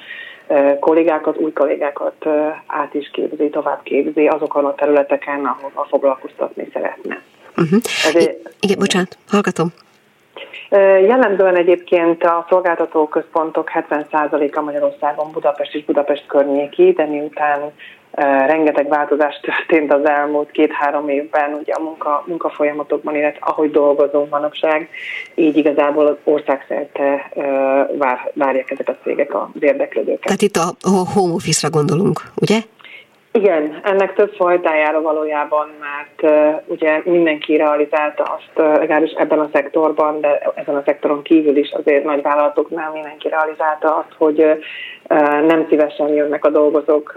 [0.79, 2.25] kollégákat, új kollégákat
[2.65, 7.21] át is képzi, tovább képzi azokon a területeken, ahol foglalkoztatni szeretne.
[7.57, 7.79] Uh-huh.
[8.05, 9.73] Ezért, igen, bocsánat, hallgatom.
[11.07, 17.71] Jellemzően egyébként a szolgáltató központok 70%-a Magyarországon Budapest és Budapest környéki, de miután
[18.47, 24.89] rengeteg változás történt az elmúlt két-három évben, ugye a munka, munkafolyamatokban, illetve ahogy dolgozunk manapság,
[25.35, 27.31] így igazából országszerte
[27.97, 30.23] vár, várják ezek a cégek az érdeklődőket.
[30.23, 30.75] Tehát itt a
[31.13, 32.59] home office-ra gondolunk, ugye?
[33.31, 39.49] Igen, ennek több fajtájára valójában, mert uh, ugye mindenki realizálta azt, uh, legalábbis ebben a
[39.53, 44.57] szektorban, de ezen a szektoron kívül is azért nagy vállalatoknál mindenki realizálta azt, hogy uh,
[45.47, 47.13] nem szívesen jönnek a dolgozók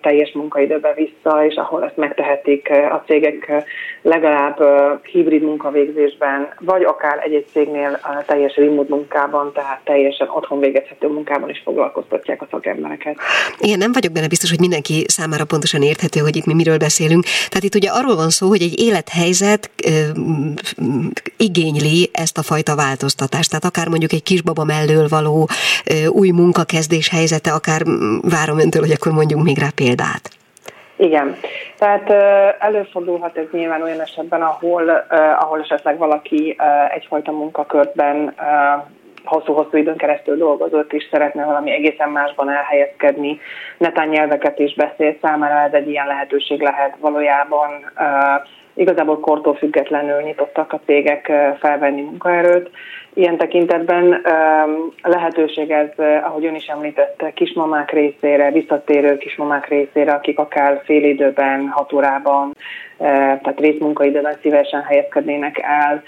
[0.00, 3.64] teljes munkaidőbe vissza, és ahol ezt megtehetik a cégek
[4.02, 4.62] legalább
[5.02, 11.62] hibrid munkavégzésben, vagy akár egy-egy cégnél teljes remote munkában, tehát teljesen otthon végezhető munkában is
[11.64, 13.16] foglalkoztatják a szakembereket.
[13.58, 17.24] Én nem vagyok benne biztos, hogy mindenki számára pontosan érthető, hogy itt mi miről beszélünk.
[17.24, 19.70] Tehát itt ugye arról van szó, hogy egy élethelyzet
[21.36, 23.48] igényli ezt a fajta változtatást.
[23.48, 25.48] Tehát akár mondjuk egy kisbaba mellől való
[26.08, 27.82] új munkakezdés is helyzete, akár
[28.20, 30.24] várom öntől, hogy akkor mondjunk még rá példát.
[30.96, 31.36] Igen,
[31.78, 32.10] tehát
[32.62, 34.88] előfordulhat ez nyilván olyan esetben, ahol,
[35.40, 36.56] ahol esetleg valaki
[36.94, 38.34] egyfajta munkakörben
[39.24, 43.40] hosszú-hosszú időn keresztül dolgozott, és szeretne valami egészen másban elhelyezkedni,
[43.78, 47.70] netán nyelveket is beszél, számára ez egy ilyen lehetőség lehet valójában.
[48.76, 52.70] Igazából kortól függetlenül nyitottak a cégek felvenni munkaerőt,
[53.16, 54.22] Ilyen tekintetben
[55.02, 55.88] lehetőség ez,
[56.22, 62.52] ahogy ön is említette, kismamák részére, visszatérő kismamák részére, akik akár fél időben, hat órában,
[62.98, 66.02] tehát részmunkaidőben szívesen helyezkednének el.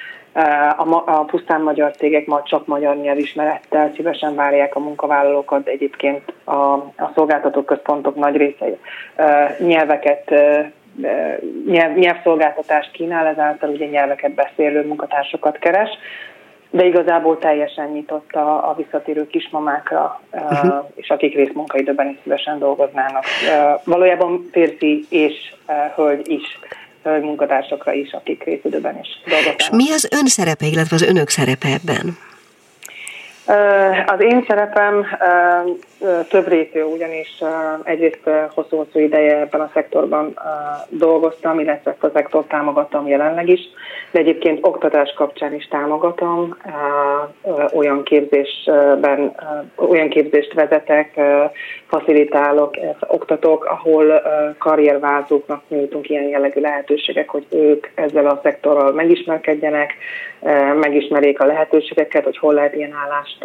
[0.77, 6.53] A, a pusztán magyar cégek ma csak magyar nyelvismerettel szívesen várják a munkavállalókat, egyébként a,
[6.97, 8.67] a szolgáltató központok nagy része
[9.59, 10.35] nyelveket
[11.67, 15.91] nyelv, nyelvszolgáltatást kínál, ezáltal ugye nyelveket beszélő munkatársakat keres
[16.71, 20.91] de igazából teljesen nyitott a, a visszatérő kismamákra, uh-huh.
[20.95, 23.25] és akik részmunkaidőben is szívesen dolgoznának.
[23.85, 25.55] Valójában férfi és
[25.95, 26.59] hölgy is
[27.03, 29.59] munkatársakra is, akik részidőben is dolgoznak.
[29.59, 32.17] És mi az ön szerepe, illetve az önök szerepe ebben?
[34.07, 35.07] Az én szerepem
[36.29, 37.43] több részű, ugyanis
[37.85, 38.21] egyrészt
[38.55, 40.39] hosszú-hosszú ideje ebben a szektorban
[40.89, 43.61] dolgoztam, illetve ezt a szektort támogatom jelenleg is,
[44.11, 46.57] de egyébként oktatás kapcsán is támogatom,
[47.75, 49.35] olyan képzésben,
[49.77, 51.21] olyan képzést vezetek,
[51.87, 54.23] facilitálok, oktatok, ahol
[54.59, 59.95] karrierváltóknak nyújtunk ilyen jellegű lehetőségek, hogy ők ezzel a szektorral megismerkedjenek,
[60.81, 63.39] megismerjék a lehetőségeket, hogy hol lehet ilyen állást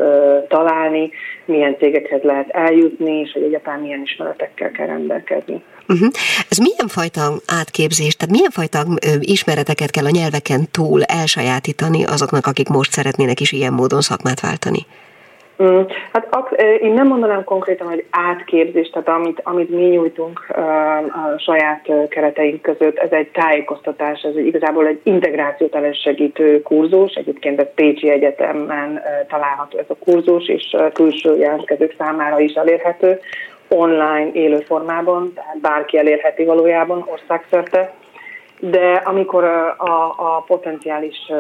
[0.48, 1.12] találni,
[1.46, 5.64] milyen cégekhez lehet eljutni, és hogy egyáltalán milyen ismeretekkel kell rendelkezni.
[5.88, 6.10] Uh-huh.
[6.50, 8.86] Ez milyen fajta átképzés, tehát milyen fajta
[9.20, 14.86] ismereteket kell a nyelveken túl elsajátítani azoknak, akik most szeretnének is ilyen módon szakmát váltani?
[15.64, 15.82] Mm,
[16.14, 20.46] hát én nem mondanám konkrétan, hogy átképzés, tehát amit, amit mi nyújtunk
[21.10, 27.72] a saját kereteink között, ez egy tájékoztatás, ez igazából egy integrációt elősegítő kurzus, egyébként a
[27.76, 33.20] Pécsi Egyetemen található ez a kurzus, és külső jelentkezők számára is elérhető,
[33.68, 37.94] online élő formában, tehát bárki elérheti valójában országszerte
[38.70, 39.76] de amikor a,
[40.18, 41.32] a, potenciális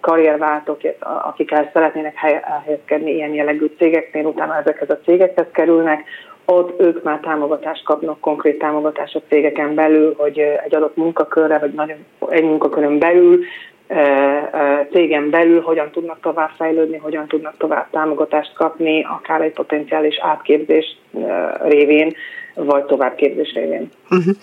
[0.00, 6.04] karrierváltók, akik el szeretnének elhelyezkedni ilyen jellegű cégeknél, utána ezekhez a cégekhez kerülnek,
[6.44, 11.72] ott ők már támogatást kapnak, konkrét támogatást a cégeken belül, hogy egy adott munkakörre, vagy
[11.72, 11.96] nagyon,
[12.28, 13.40] egy munkakörön belül,
[14.92, 20.96] cégen belül hogyan tudnak tovább fejlődni, hogyan tudnak tovább támogatást kapni, akár egy potenciális átképzés
[21.62, 22.14] révén,
[22.54, 23.90] vagy továbbképzés révén.
[24.10, 24.34] Uh-huh.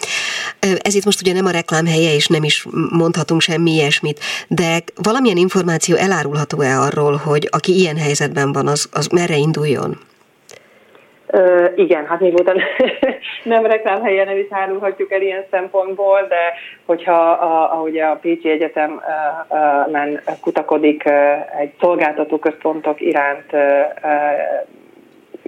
[0.81, 4.79] Ez itt most ugye nem a reklám helye, és nem is mondhatunk semmi ilyesmit, de
[5.03, 9.97] valamilyen információ elárulható-e arról, hogy aki ilyen helyzetben van, az, az merre induljon?
[11.31, 12.61] Ö, igen, hát még utána
[13.43, 16.53] nem reklámhelyen nem is árulhatjuk el ilyen szempontból, de
[16.85, 21.03] hogyha a, ahogy a Pécsi Egyetemen kutakodik
[21.59, 23.51] egy szolgáltató központok iránt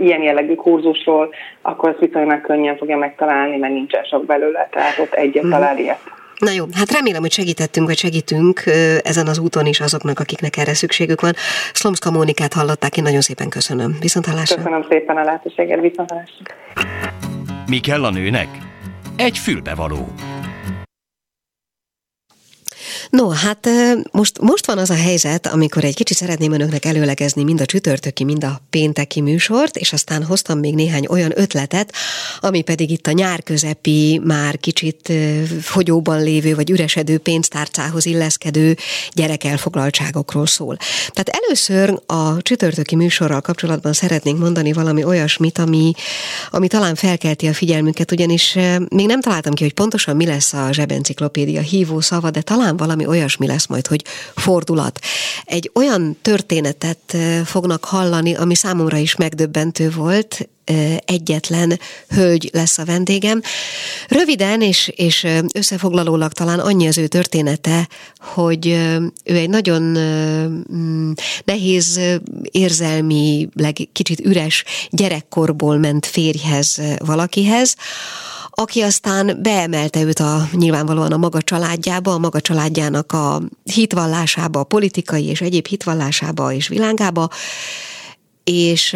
[0.02, 5.14] ilyen jellegű kurzusról, akkor ezt viszonylag könnyen fogja megtalálni, mert nincsen sok belőle, tehát ott
[5.14, 5.52] egyet mhm.
[5.52, 6.00] talál ilyet.
[6.42, 8.64] Na jó, hát remélem, hogy segítettünk, vagy segítünk
[9.04, 11.34] ezen az úton is azoknak, akiknek erre szükségük van.
[11.74, 13.98] Szlomszka Mónikát hallották, én nagyon szépen köszönöm.
[14.00, 14.56] Viszont hallásra.
[14.56, 16.46] Köszönöm szépen a lehetőséget, viszont hallásra.
[17.70, 18.48] Mi kell a nőnek?
[19.18, 20.08] Egy fülbevaló.
[23.12, 23.70] No, hát
[24.12, 28.24] most, most van az a helyzet, amikor egy kicsit szeretném önöknek előlegezni mind a csütörtöki,
[28.24, 31.94] mind a pénteki műsort, és aztán hoztam még néhány olyan ötletet,
[32.40, 35.14] ami pedig itt a nyár közepi, már kicsit
[35.62, 38.78] fogyóban lévő vagy üresedő pénztárcához illeszkedő
[39.14, 40.78] gyerekelfoglaltságokról szól.
[41.10, 45.92] Tehát először a csütörtöki műsorral kapcsolatban szeretnénk mondani valami olyasmit, ami,
[46.50, 48.58] ami talán felkelti a figyelmünket, ugyanis
[48.90, 53.01] még nem találtam ki, hogy pontosan mi lesz a zsebenciklopédia hívó szava, de talán valami
[53.02, 54.04] valami olyasmi lesz majd, hogy
[54.36, 55.00] fordulat.
[55.44, 60.50] Egy olyan történetet fognak hallani, ami számomra is megdöbbentő volt,
[61.06, 63.42] egyetlen hölgy lesz a vendégem.
[64.08, 67.88] Röviden és, és összefoglalólag talán annyi az ő története,
[68.20, 68.68] hogy
[69.24, 69.82] ő egy nagyon
[70.74, 71.12] mm,
[71.44, 72.00] nehéz
[72.52, 77.76] érzelmileg kicsit üres gyerekkorból ment férjhez valakihez,
[78.50, 84.64] aki aztán beemelte őt a, nyilvánvalóan a maga családjába, a maga családjának a hitvallásába, a
[84.64, 87.30] politikai és egyéb hitvallásába és világába,
[88.44, 88.96] és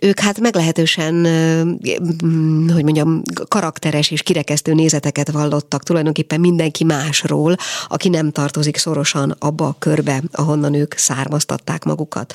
[0.00, 1.14] ők hát meglehetősen,
[2.24, 7.56] mm, hogy mondjam, karakteres és kirekesztő nézeteket vallottak tulajdonképpen mindenki másról,
[7.88, 12.34] aki nem tartozik szorosan abba a körbe, ahonnan ők származtatták magukat.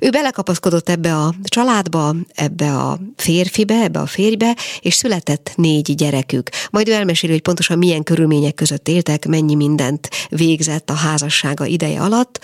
[0.00, 6.48] Ő belekapaszkodott ebbe a családba, ebbe a férfibe, ebbe a férjbe, és született négy gyerekük.
[6.70, 12.00] Majd ő elmeséli, hogy pontosan milyen körülmények között éltek, mennyi mindent végzett a házassága ideje
[12.00, 12.40] alatt.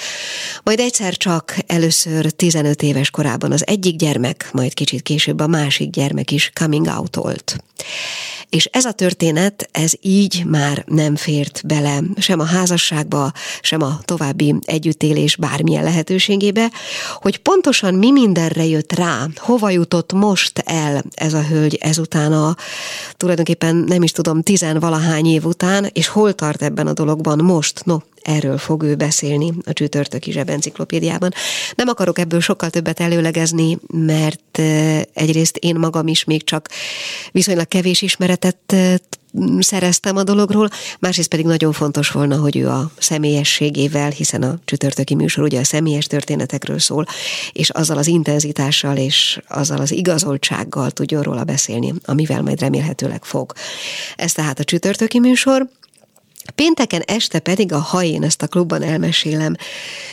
[0.63, 5.91] Majd egyszer csak először 15 éves korában az egyik gyermek, majd kicsit később a másik
[5.91, 7.57] gyermek is coming out-olt.
[8.55, 13.99] És ez a történet, ez így már nem fért bele sem a házasságba, sem a
[14.05, 16.71] további együttélés bármilyen lehetőségébe,
[17.15, 22.57] hogy pontosan mi mindenre jött rá, hova jutott most el ez a hölgy ezután a
[23.17, 27.85] tulajdonképpen nem is tudom, tizenvalahány év után, és hol tart ebben a dologban most?
[27.85, 31.33] No, erről fog ő beszélni a csütörtöki zsebenciklopédiában.
[31.75, 34.61] Nem akarok ebből sokkal többet előlegezni, mert
[35.13, 36.69] egyrészt én magam is még csak
[37.33, 38.03] viszonylag kevés
[38.45, 39.19] ismeretet
[39.59, 45.15] szereztem a dologról, másrészt pedig nagyon fontos volna, hogy ő a személyességével, hiszen a csütörtöki
[45.15, 47.07] műsor ugye a személyes történetekről szól,
[47.53, 53.53] és azzal az intenzitással és azzal az igazoltsággal tudjon róla beszélni, amivel majd remélhetőleg fog.
[54.17, 55.69] Ez tehát a csütörtöki műsor,
[56.55, 59.57] Pénteken este pedig a Ha én ezt a klubban elmesélem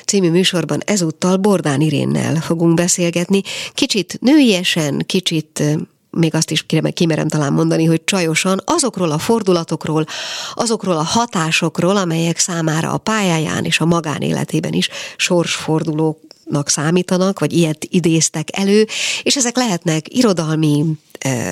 [0.06, 3.42] című műsorban ezúttal Bordán Irénnel fogunk beszélgetni.
[3.74, 5.64] Kicsit nőiesen, kicsit
[6.12, 10.06] még azt is kimerem talán mondani, hogy csajosan azokról a fordulatokról,
[10.54, 16.20] azokról a hatásokról, amelyek számára a pályáján és a magánéletében is sorsfordulók
[16.66, 18.88] számítanak, vagy ilyet idéztek elő,
[19.24, 20.86] és ezek lehetnek irodalmi,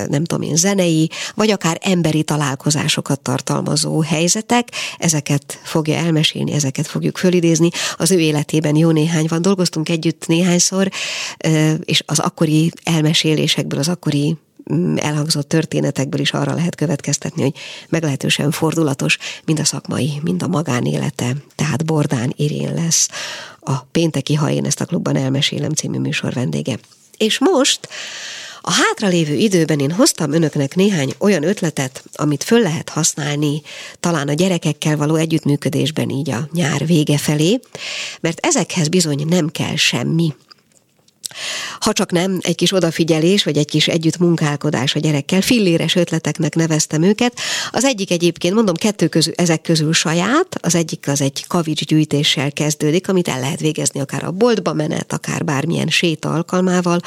[0.08, 4.68] nem tudom én, zenei, vagy akár emberi találkozásokat tartalmazó helyzetek,
[4.98, 7.68] ezeket fogja elmesélni, ezeket fogjuk fölidézni.
[7.96, 10.90] Az ő életében jó néhány van, dolgoztunk együtt néhányszor,
[11.84, 14.36] és az akkori elmesélésekből, az akkori
[14.96, 17.54] elhangzott történetekből is arra lehet következtetni, hogy
[17.88, 23.08] meglehetősen fordulatos, mind a szakmai, mind a magánélete, tehát Bordán Irén lesz
[23.60, 26.78] a pénteki Ha én ezt a klubban elmesélem című műsor vendége.
[27.16, 27.88] És most
[28.62, 33.62] a hátralévő időben én hoztam önöknek néhány olyan ötletet, amit föl lehet használni
[34.00, 37.60] talán a gyerekekkel való együttműködésben így a nyár vége felé,
[38.20, 40.34] mert ezekhez bizony nem kell semmi.
[41.78, 47.02] Ha csak nem egy kis odafigyelés, vagy egy kis együttmunkálkodás a gyerekkel, filléres ötleteknek neveztem
[47.02, 47.38] őket.
[47.70, 52.52] Az egyik egyébként, mondom, kettő közül, ezek közül saját, az egyik az egy kavics gyűjtéssel
[52.52, 57.00] kezdődik, amit el lehet végezni akár a boltba menet, akár bármilyen séta alkalmával.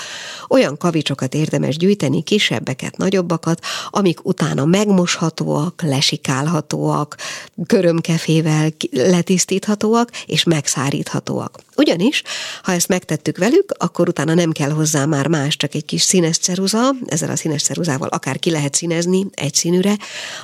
[0.50, 7.16] Olyan kavicsokat érdemes gyűjteni, kisebbeket, nagyobbakat, amik utána megmoshatóak, lesikálhatóak,
[7.68, 11.60] körömkefével letisztíthatóak és megszáríthatóak.
[11.76, 12.24] Ugyanis,
[12.62, 16.38] ha ezt megtettük velük, akkor utána nem kell hozzá már más, csak egy kis színes
[16.38, 19.98] ceruza, ezzel a színes ceruzával akár ki lehet színezni egy színűre,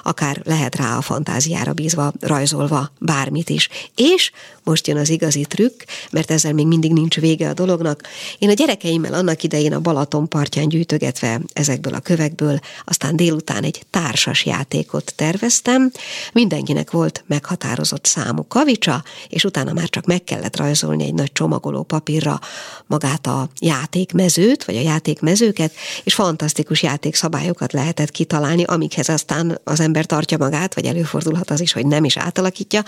[0.04, 3.70] akár lehet rá a fantáziára bízva, rajzolva bármit is.
[3.96, 4.32] És
[4.64, 8.04] most jön az igazi trükk, mert ezzel még mindig nincs vége a dolognak.
[8.40, 13.84] Én a gyerekeimmel annak idején a Balaton partján gyűjtögetve ezekből a kövekből, aztán délután egy
[13.90, 15.92] társas játékot terveztem,
[16.34, 21.84] mindenkinek volt meghatározott számú kavicsa, és utána már csak meg kellett rajzolni egy nagy csomagoló
[21.84, 22.40] papírra
[22.88, 30.06] magát a játékmezőt, vagy a játékmezőket, és fantasztikus játékszabályokat lehetett kitalálni, amikhez aztán az ember
[30.06, 32.84] tartja magát, vagy előfordulhat az is, hogy nem is átalakítja.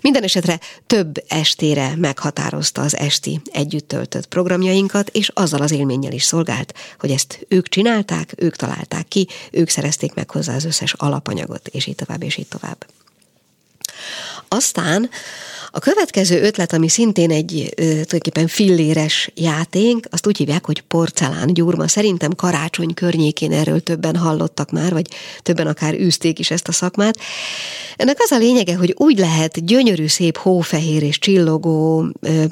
[0.00, 6.24] Minden esetre több estére meghatározta az esti együtt töltött programjainkat, és azzal az élménnyel is
[6.24, 11.68] szolgált, hogy ezt ők csinálták, ők találták ki, ők szerezték meg hozzá az összes alapanyagot,
[11.68, 12.86] és így tovább, és így tovább.
[14.48, 15.10] Aztán
[15.70, 21.88] a következő ötlet, ami szintén egy tulajdonképpen filléres játék, azt úgy hívják, hogy porcelán gyurma.
[21.88, 25.06] Szerintem karácsony környékén erről többen hallottak már, vagy
[25.42, 27.18] többen akár űzték is ezt a szakmát.
[27.96, 32.06] Ennek az a lényege, hogy úgy lehet gyönyörű, szép, hófehér és csillogó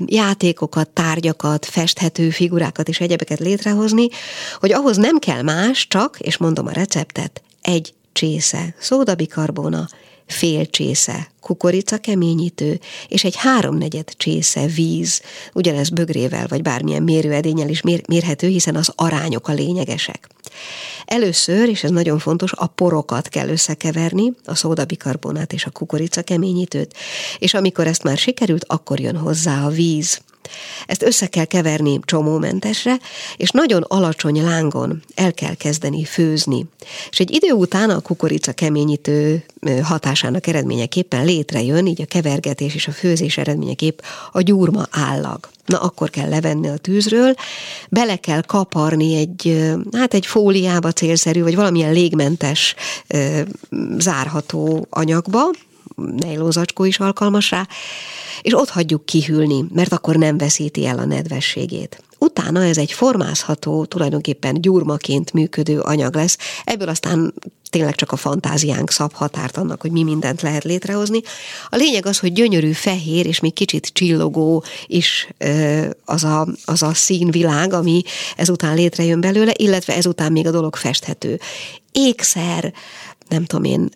[0.07, 4.09] játékokat, tárgyakat, festhető figurákat és egyebeket létrehozni,
[4.61, 9.89] hogy ahhoz nem kell más, csak, és mondom a receptet, egy csésze, szódabikarbóna,
[10.27, 15.21] fél csésze kukorica keményítő, és egy háromnegyed csésze víz,
[15.53, 20.29] ugyanez bögrével vagy bármilyen mérőedényel is mér, mérhető, hiszen az arányok a lényegesek.
[21.05, 26.95] Először, és ez nagyon fontos, a porokat kell összekeverni, a szódabikarbonát és a kukorica keményítőt,
[27.39, 30.21] és amikor ezt már sikerült, akkor jön hozzá a víz.
[30.87, 32.99] Ezt össze kell keverni csomómentesre,
[33.37, 36.67] és nagyon alacsony lángon el kell kezdeni főzni.
[37.11, 39.45] És egy idő után a kukorica keményítő
[39.83, 43.99] hatásának eredményeképpen létrejön, így a kevergetés és a főzés eredményeképp
[44.33, 45.49] a gyurma állag.
[45.67, 47.35] Na akkor kell levenni a tűzről,
[47.91, 52.75] bele kell kaparni egy, hát egy fóliába célszerű, vagy valamilyen légmentes
[53.99, 55.51] zárható anyagba,
[55.97, 57.69] nejlózacskó is alkalmas rá,
[58.43, 62.03] és ott hagyjuk kihűlni, mert akkor nem veszíti el a nedvességét.
[62.19, 67.35] Utána ez egy formázható, tulajdonképpen gyurmaként működő anyag lesz, ebből aztán
[67.71, 71.21] tényleg csak a fantáziánk szab határt annak, hogy mi mindent lehet létrehozni.
[71.69, 75.29] A lényeg az, hogy gyönyörű, fehér és még kicsit csillogó is
[76.05, 78.03] az a, az a színvilág, ami
[78.37, 81.41] ezután létrejön belőle, illetve ezután még a dolog festhető.
[81.97, 82.73] Ékszer,
[83.29, 83.89] nem tudom én,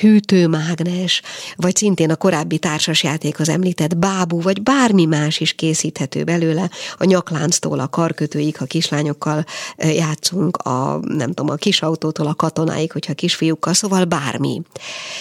[0.00, 1.22] hűtőmágnes,
[1.56, 7.80] vagy szintén a korábbi társasjátékhoz említett bábú, vagy bármi más is készíthető belőle, a nyaklánctól
[7.80, 9.44] a karkötőig, ha kislányokkal
[9.76, 14.62] játszunk, a nem tudom, a kisautótól a katonáig, hogyha kisfiúkkal, szóval bármi.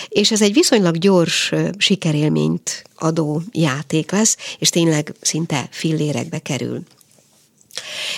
[0.08, 6.84] És ez egy viszonylag gyors sikerélményt adó játék lesz, és tényleg szinte fillérekbe kerül.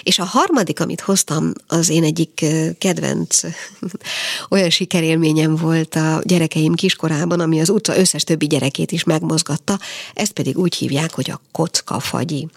[0.03, 2.45] És a harmadik, amit hoztam, az én egyik
[2.77, 3.39] kedvenc
[4.49, 9.79] olyan sikerélményem volt a gyerekeim kiskorában, ami az utca összes többi gyerekét is megmozgatta,
[10.13, 12.47] ezt pedig úgy hívják, hogy a kockafagyi.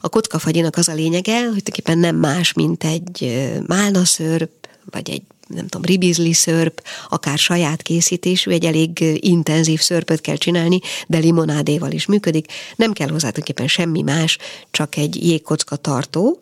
[0.00, 4.50] A kockafagyinak az a lényege, hogy tulajdonképpen nem más, mint egy málnaszörp,
[4.90, 10.80] vagy egy nem tudom, ribizli szörp, akár saját készítésű, egy elég intenzív szörpöt kell csinálni,
[11.06, 12.52] de limonádéval is működik.
[12.76, 14.38] Nem kell hozzá tulajdonképpen semmi más,
[14.70, 16.38] csak egy jégkocka tartó.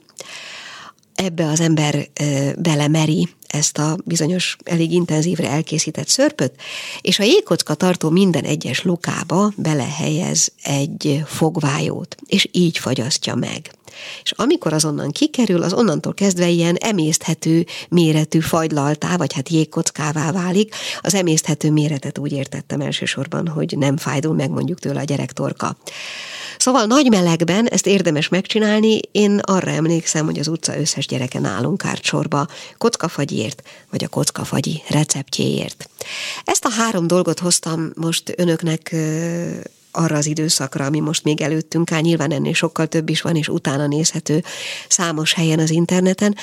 [1.15, 2.09] Ebbe az ember
[2.59, 6.53] belemeri ezt a bizonyos elég intenzívre elkészített szörpöt,
[7.01, 13.71] és a jégkocka tartó minden egyes lukába belehelyez egy fogvájót, és így fagyasztja meg.
[14.23, 20.75] És amikor azonnan kikerül, az onnantól kezdve ilyen emészthető méretű fagylaltá, vagy hát jégkockává válik.
[21.01, 25.77] Az emészthető méretet úgy értettem elsősorban, hogy nem fájdul meg mondjuk tőle a gyerek torka.
[26.59, 29.01] Szóval nagy melegben ezt érdemes megcsinálni.
[29.13, 32.47] Én arra emlékszem, hogy az utca összes gyereke nálunk árt sorba
[32.79, 35.89] kockafagyért, vagy a kockafagyi receptjéért.
[36.45, 38.95] Ezt a három dolgot hoztam most önöknek
[39.93, 43.49] arra az időszakra, ami most még előttünk áll, nyilván ennél sokkal több is van, és
[43.49, 44.45] utána nézhető
[44.89, 46.37] számos helyen az interneten,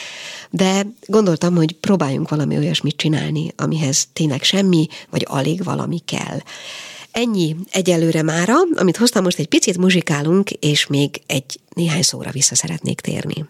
[0.50, 6.39] de gondoltam, hogy próbáljunk valami olyasmit csinálni, amihez tényleg semmi, vagy alig valami kell.
[7.12, 12.56] Ennyi egyelőre mára, amit hoztam, most egy picit muzsikálunk, és még egy néhány szóra vissza
[12.56, 13.45] szeretnék térni.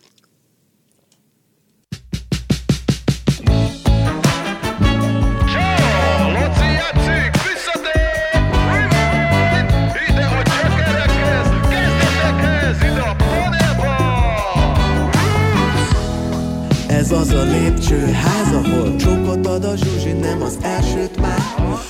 [17.10, 21.40] Ez az a lépcsőház, ahol csókot ad a zsuzsi, nem az elsőt már.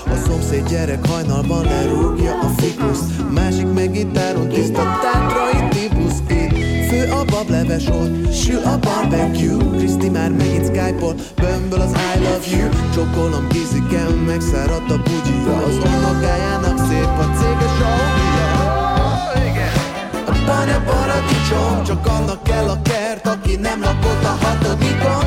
[0.05, 7.26] A szomszéd gyerek hajnalban lerúgja a fikuszt Másik meg gitáron tiszta tátrai Itt fő a
[7.26, 9.78] bablev heves ott Sül a barbecue.
[9.78, 12.70] Kriszti már megint Skype-ol Bömböl az I love you.
[12.93, 18.09] Csokolom kézikem Megszáradt a bugyja Az unokájának szép a céges
[20.49, 25.25] audia A paradicsom Csak annak kell a kert Aki nem lakott a hatodikon.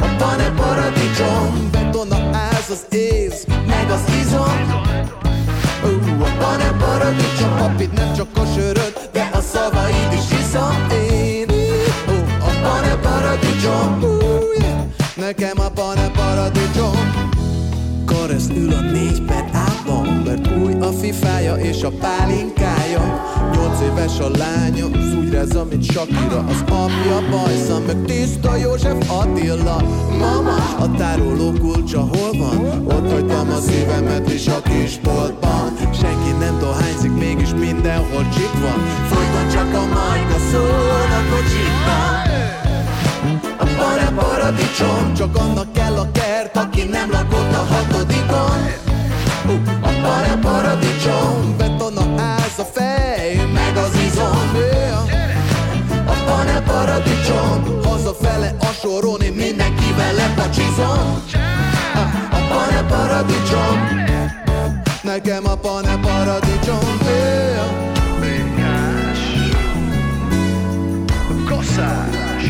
[0.00, 1.61] A pane paradicsom
[24.02, 26.44] éves a lánya Az úgy reza, mint Shakira.
[26.48, 29.82] Az apja bajsza Meg tiszta József Attila.
[30.18, 32.86] Mama, a tároló kulcsa hol van?
[32.86, 35.76] Ott hagytam a szívemet is a kisboltban.
[36.00, 38.78] Senki nem dohányzik, mégis mindenhol csik van.
[39.08, 42.30] Folyton csak a majka szól a kocsikban
[43.58, 48.60] a pane paradicsom Csak annak kell a kert, aki nem lakott a hatodikon.
[49.82, 51.61] A pane paradicsom
[56.82, 57.80] paradicsom.
[57.84, 61.22] Hazafele a soron, én mindenkivel lepacsizom.
[62.30, 63.76] A pane paradicsom.
[65.02, 66.78] Nekem a pane paradicsom.
[67.06, 67.52] Yeah.
[71.48, 72.44] Koszás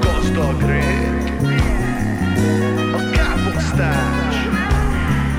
[0.00, 1.32] Gazdag rég.
[2.94, 4.36] A káposztás.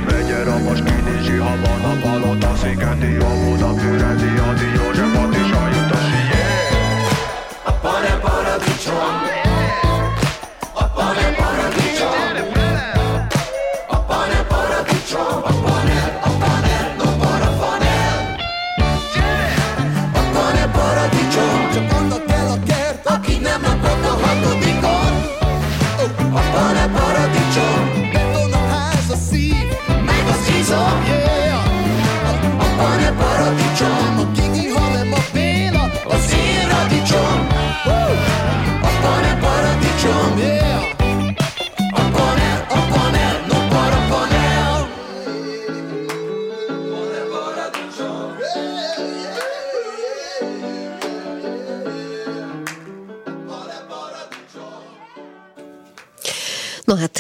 [0.08, 5.35] Megyer a most kinizsi, ha van a palota Szigeti, a Buda, Füredi, a Diózsef,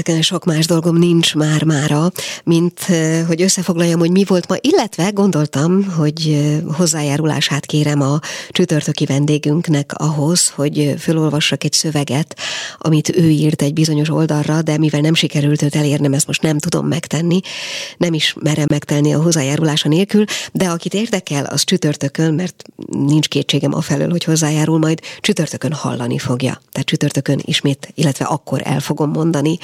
[0.06, 2.12] Hát sok más dolgom nincs már mára,
[2.44, 2.80] mint
[3.28, 10.50] hogy összefoglaljam, hogy mi volt ma, illetve gondoltam, hogy hozzájárulását kérem a csütörtöki vendégünknek ahhoz,
[10.50, 12.38] hogy fölolvassak egy szöveget,
[12.78, 16.58] amit ő írt egy bizonyos oldalra, de mivel nem sikerült őt elérnem, ezt most nem
[16.58, 17.40] tudom megtenni,
[17.98, 23.74] nem is merem megtenni a hozzájárulása nélkül, de akit érdekel, az csütörtökön, mert nincs kétségem
[23.74, 26.62] afelől, hogy hozzájárul majd, csütörtökön hallani fogja.
[26.72, 29.58] Tehát csütörtökön ismét, illetve akkor el fogom mondani,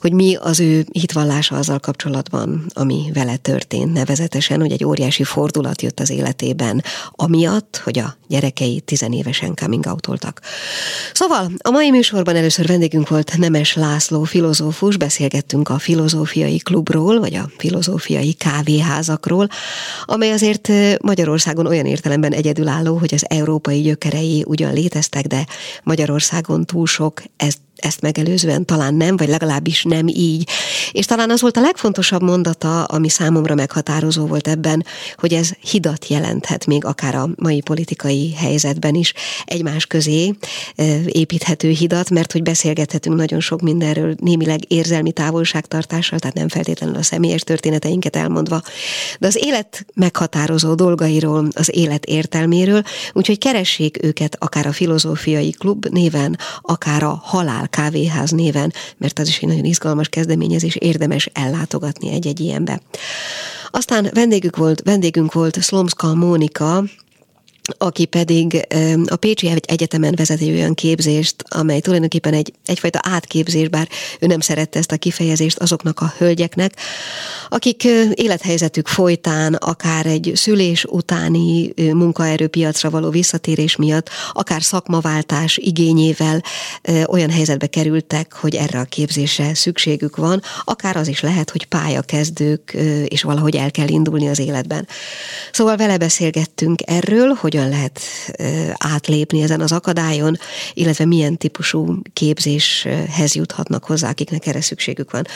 [0.00, 5.82] hogy mi az ő hitvallása azzal kapcsolatban, ami vele történt, nevezetesen, hogy egy óriási fordulat
[5.82, 10.08] jött az életében, amiatt, hogy a gyerekei tizenévesen coming out
[11.12, 17.34] Szóval a mai műsorban először vendégünk volt Nemes László filozófus, beszélgettünk a filozófiai klubról, vagy
[17.34, 19.48] a filozófiai kávéházakról,
[20.04, 20.70] amely azért
[21.02, 25.46] Magyarországon olyan értelemben egyedülálló, hogy az európai gyökerei ugyan léteztek, de
[25.82, 30.48] Magyarországon túl sok ezt ezt megelőzően talán nem, vagy legalábbis nem így.
[30.92, 34.84] És talán az volt a legfontosabb mondata, ami számomra meghatározó volt ebben,
[35.16, 39.12] hogy ez hidat jelenthet még akár a mai politikai helyzetben is
[39.44, 40.34] egymás közé
[41.06, 47.02] építhető hidat, mert hogy beszélgethetünk nagyon sok mindenről, némileg érzelmi távolságtartással, tehát nem feltétlenül a
[47.02, 48.62] személyes történeteinket elmondva,
[49.18, 55.86] de az élet meghatározó dolgairól, az élet értelméről, úgyhogy keressék őket akár a filozófiai klub
[55.90, 62.12] néven, akár a halál kávéház néven, mert az is egy nagyon izgalmas kezdeményezés, érdemes ellátogatni
[62.12, 62.80] egy-egy ilyenbe.
[63.70, 66.84] Aztán vendégünk volt, vendégünk volt Slomska Mónika,
[67.78, 68.66] aki pedig
[69.06, 73.88] a Pécsi Egyetemen vezet olyan képzést, amely tulajdonképpen egy, egyfajta átképzés, bár
[74.20, 76.72] ő nem szerette ezt a kifejezést azoknak a hölgyeknek,
[77.48, 77.84] akik
[78.14, 86.42] élethelyzetük folytán, akár egy szülés utáni munkaerőpiacra való visszatérés miatt, akár szakmaváltás igényével
[87.06, 92.76] olyan helyzetbe kerültek, hogy erre a képzésre szükségük van, akár az is lehet, hogy pályakezdők,
[93.08, 94.88] és valahogy el kell indulni az életben.
[95.52, 98.00] Szóval vele beszélgettünk erről, hogy hogyan lehet
[98.72, 100.38] átlépni ezen az akadályon,
[100.72, 105.26] illetve milyen típusú képzéshez juthatnak hozzá, akiknek erre szükségük van.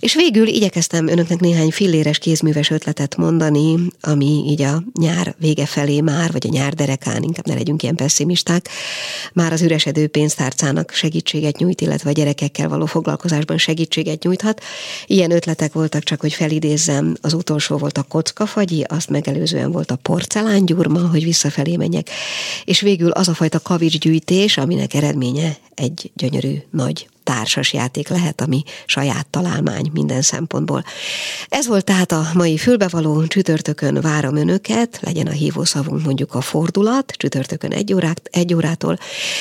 [0.00, 6.00] És végül igyekeztem önöknek néhány filléres kézműves ötletet mondani, ami így a nyár vége felé
[6.00, 8.68] már, vagy a nyár derekán, inkább ne legyünk ilyen pessimisták,
[9.32, 14.62] már az üresedő pénztárcának segítséget nyújt, illetve a gyerekekkel való foglalkozásban segítséget nyújthat.
[15.06, 19.96] Ilyen ötletek voltak csak, hogy felidézzem, az utolsó volt a kockafagyi, azt megelőzően volt a
[19.96, 22.10] porcelángyurma, hogy visszafelé menjek,
[22.64, 28.62] és végül az a fajta kavicsgyűjtés, aminek eredménye egy gyönyörű nagy társas játék lehet, ami
[28.86, 30.84] saját találmány minden szempontból.
[31.48, 37.12] Ez volt tehát a mai fülbevaló, csütörtökön várom önöket, legyen a hívószavunk mondjuk a fordulat,
[37.16, 38.98] csütörtökön egy, órát, egy órától,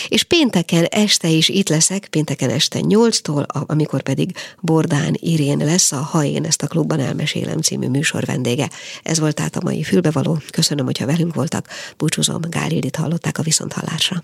[0.07, 5.97] és pénteken este is itt leszek, pénteken este nyolctól, amikor pedig Bordán Irén lesz a
[5.97, 8.69] Ha én ezt a klubban elmesélem című műsor vendége.
[9.03, 10.41] Ez volt tehát a mai fülbevaló.
[10.49, 11.67] Köszönöm, hogyha velünk voltak.
[11.97, 14.23] Búcsúzom, Gál Ildit hallották a viszonthallásra.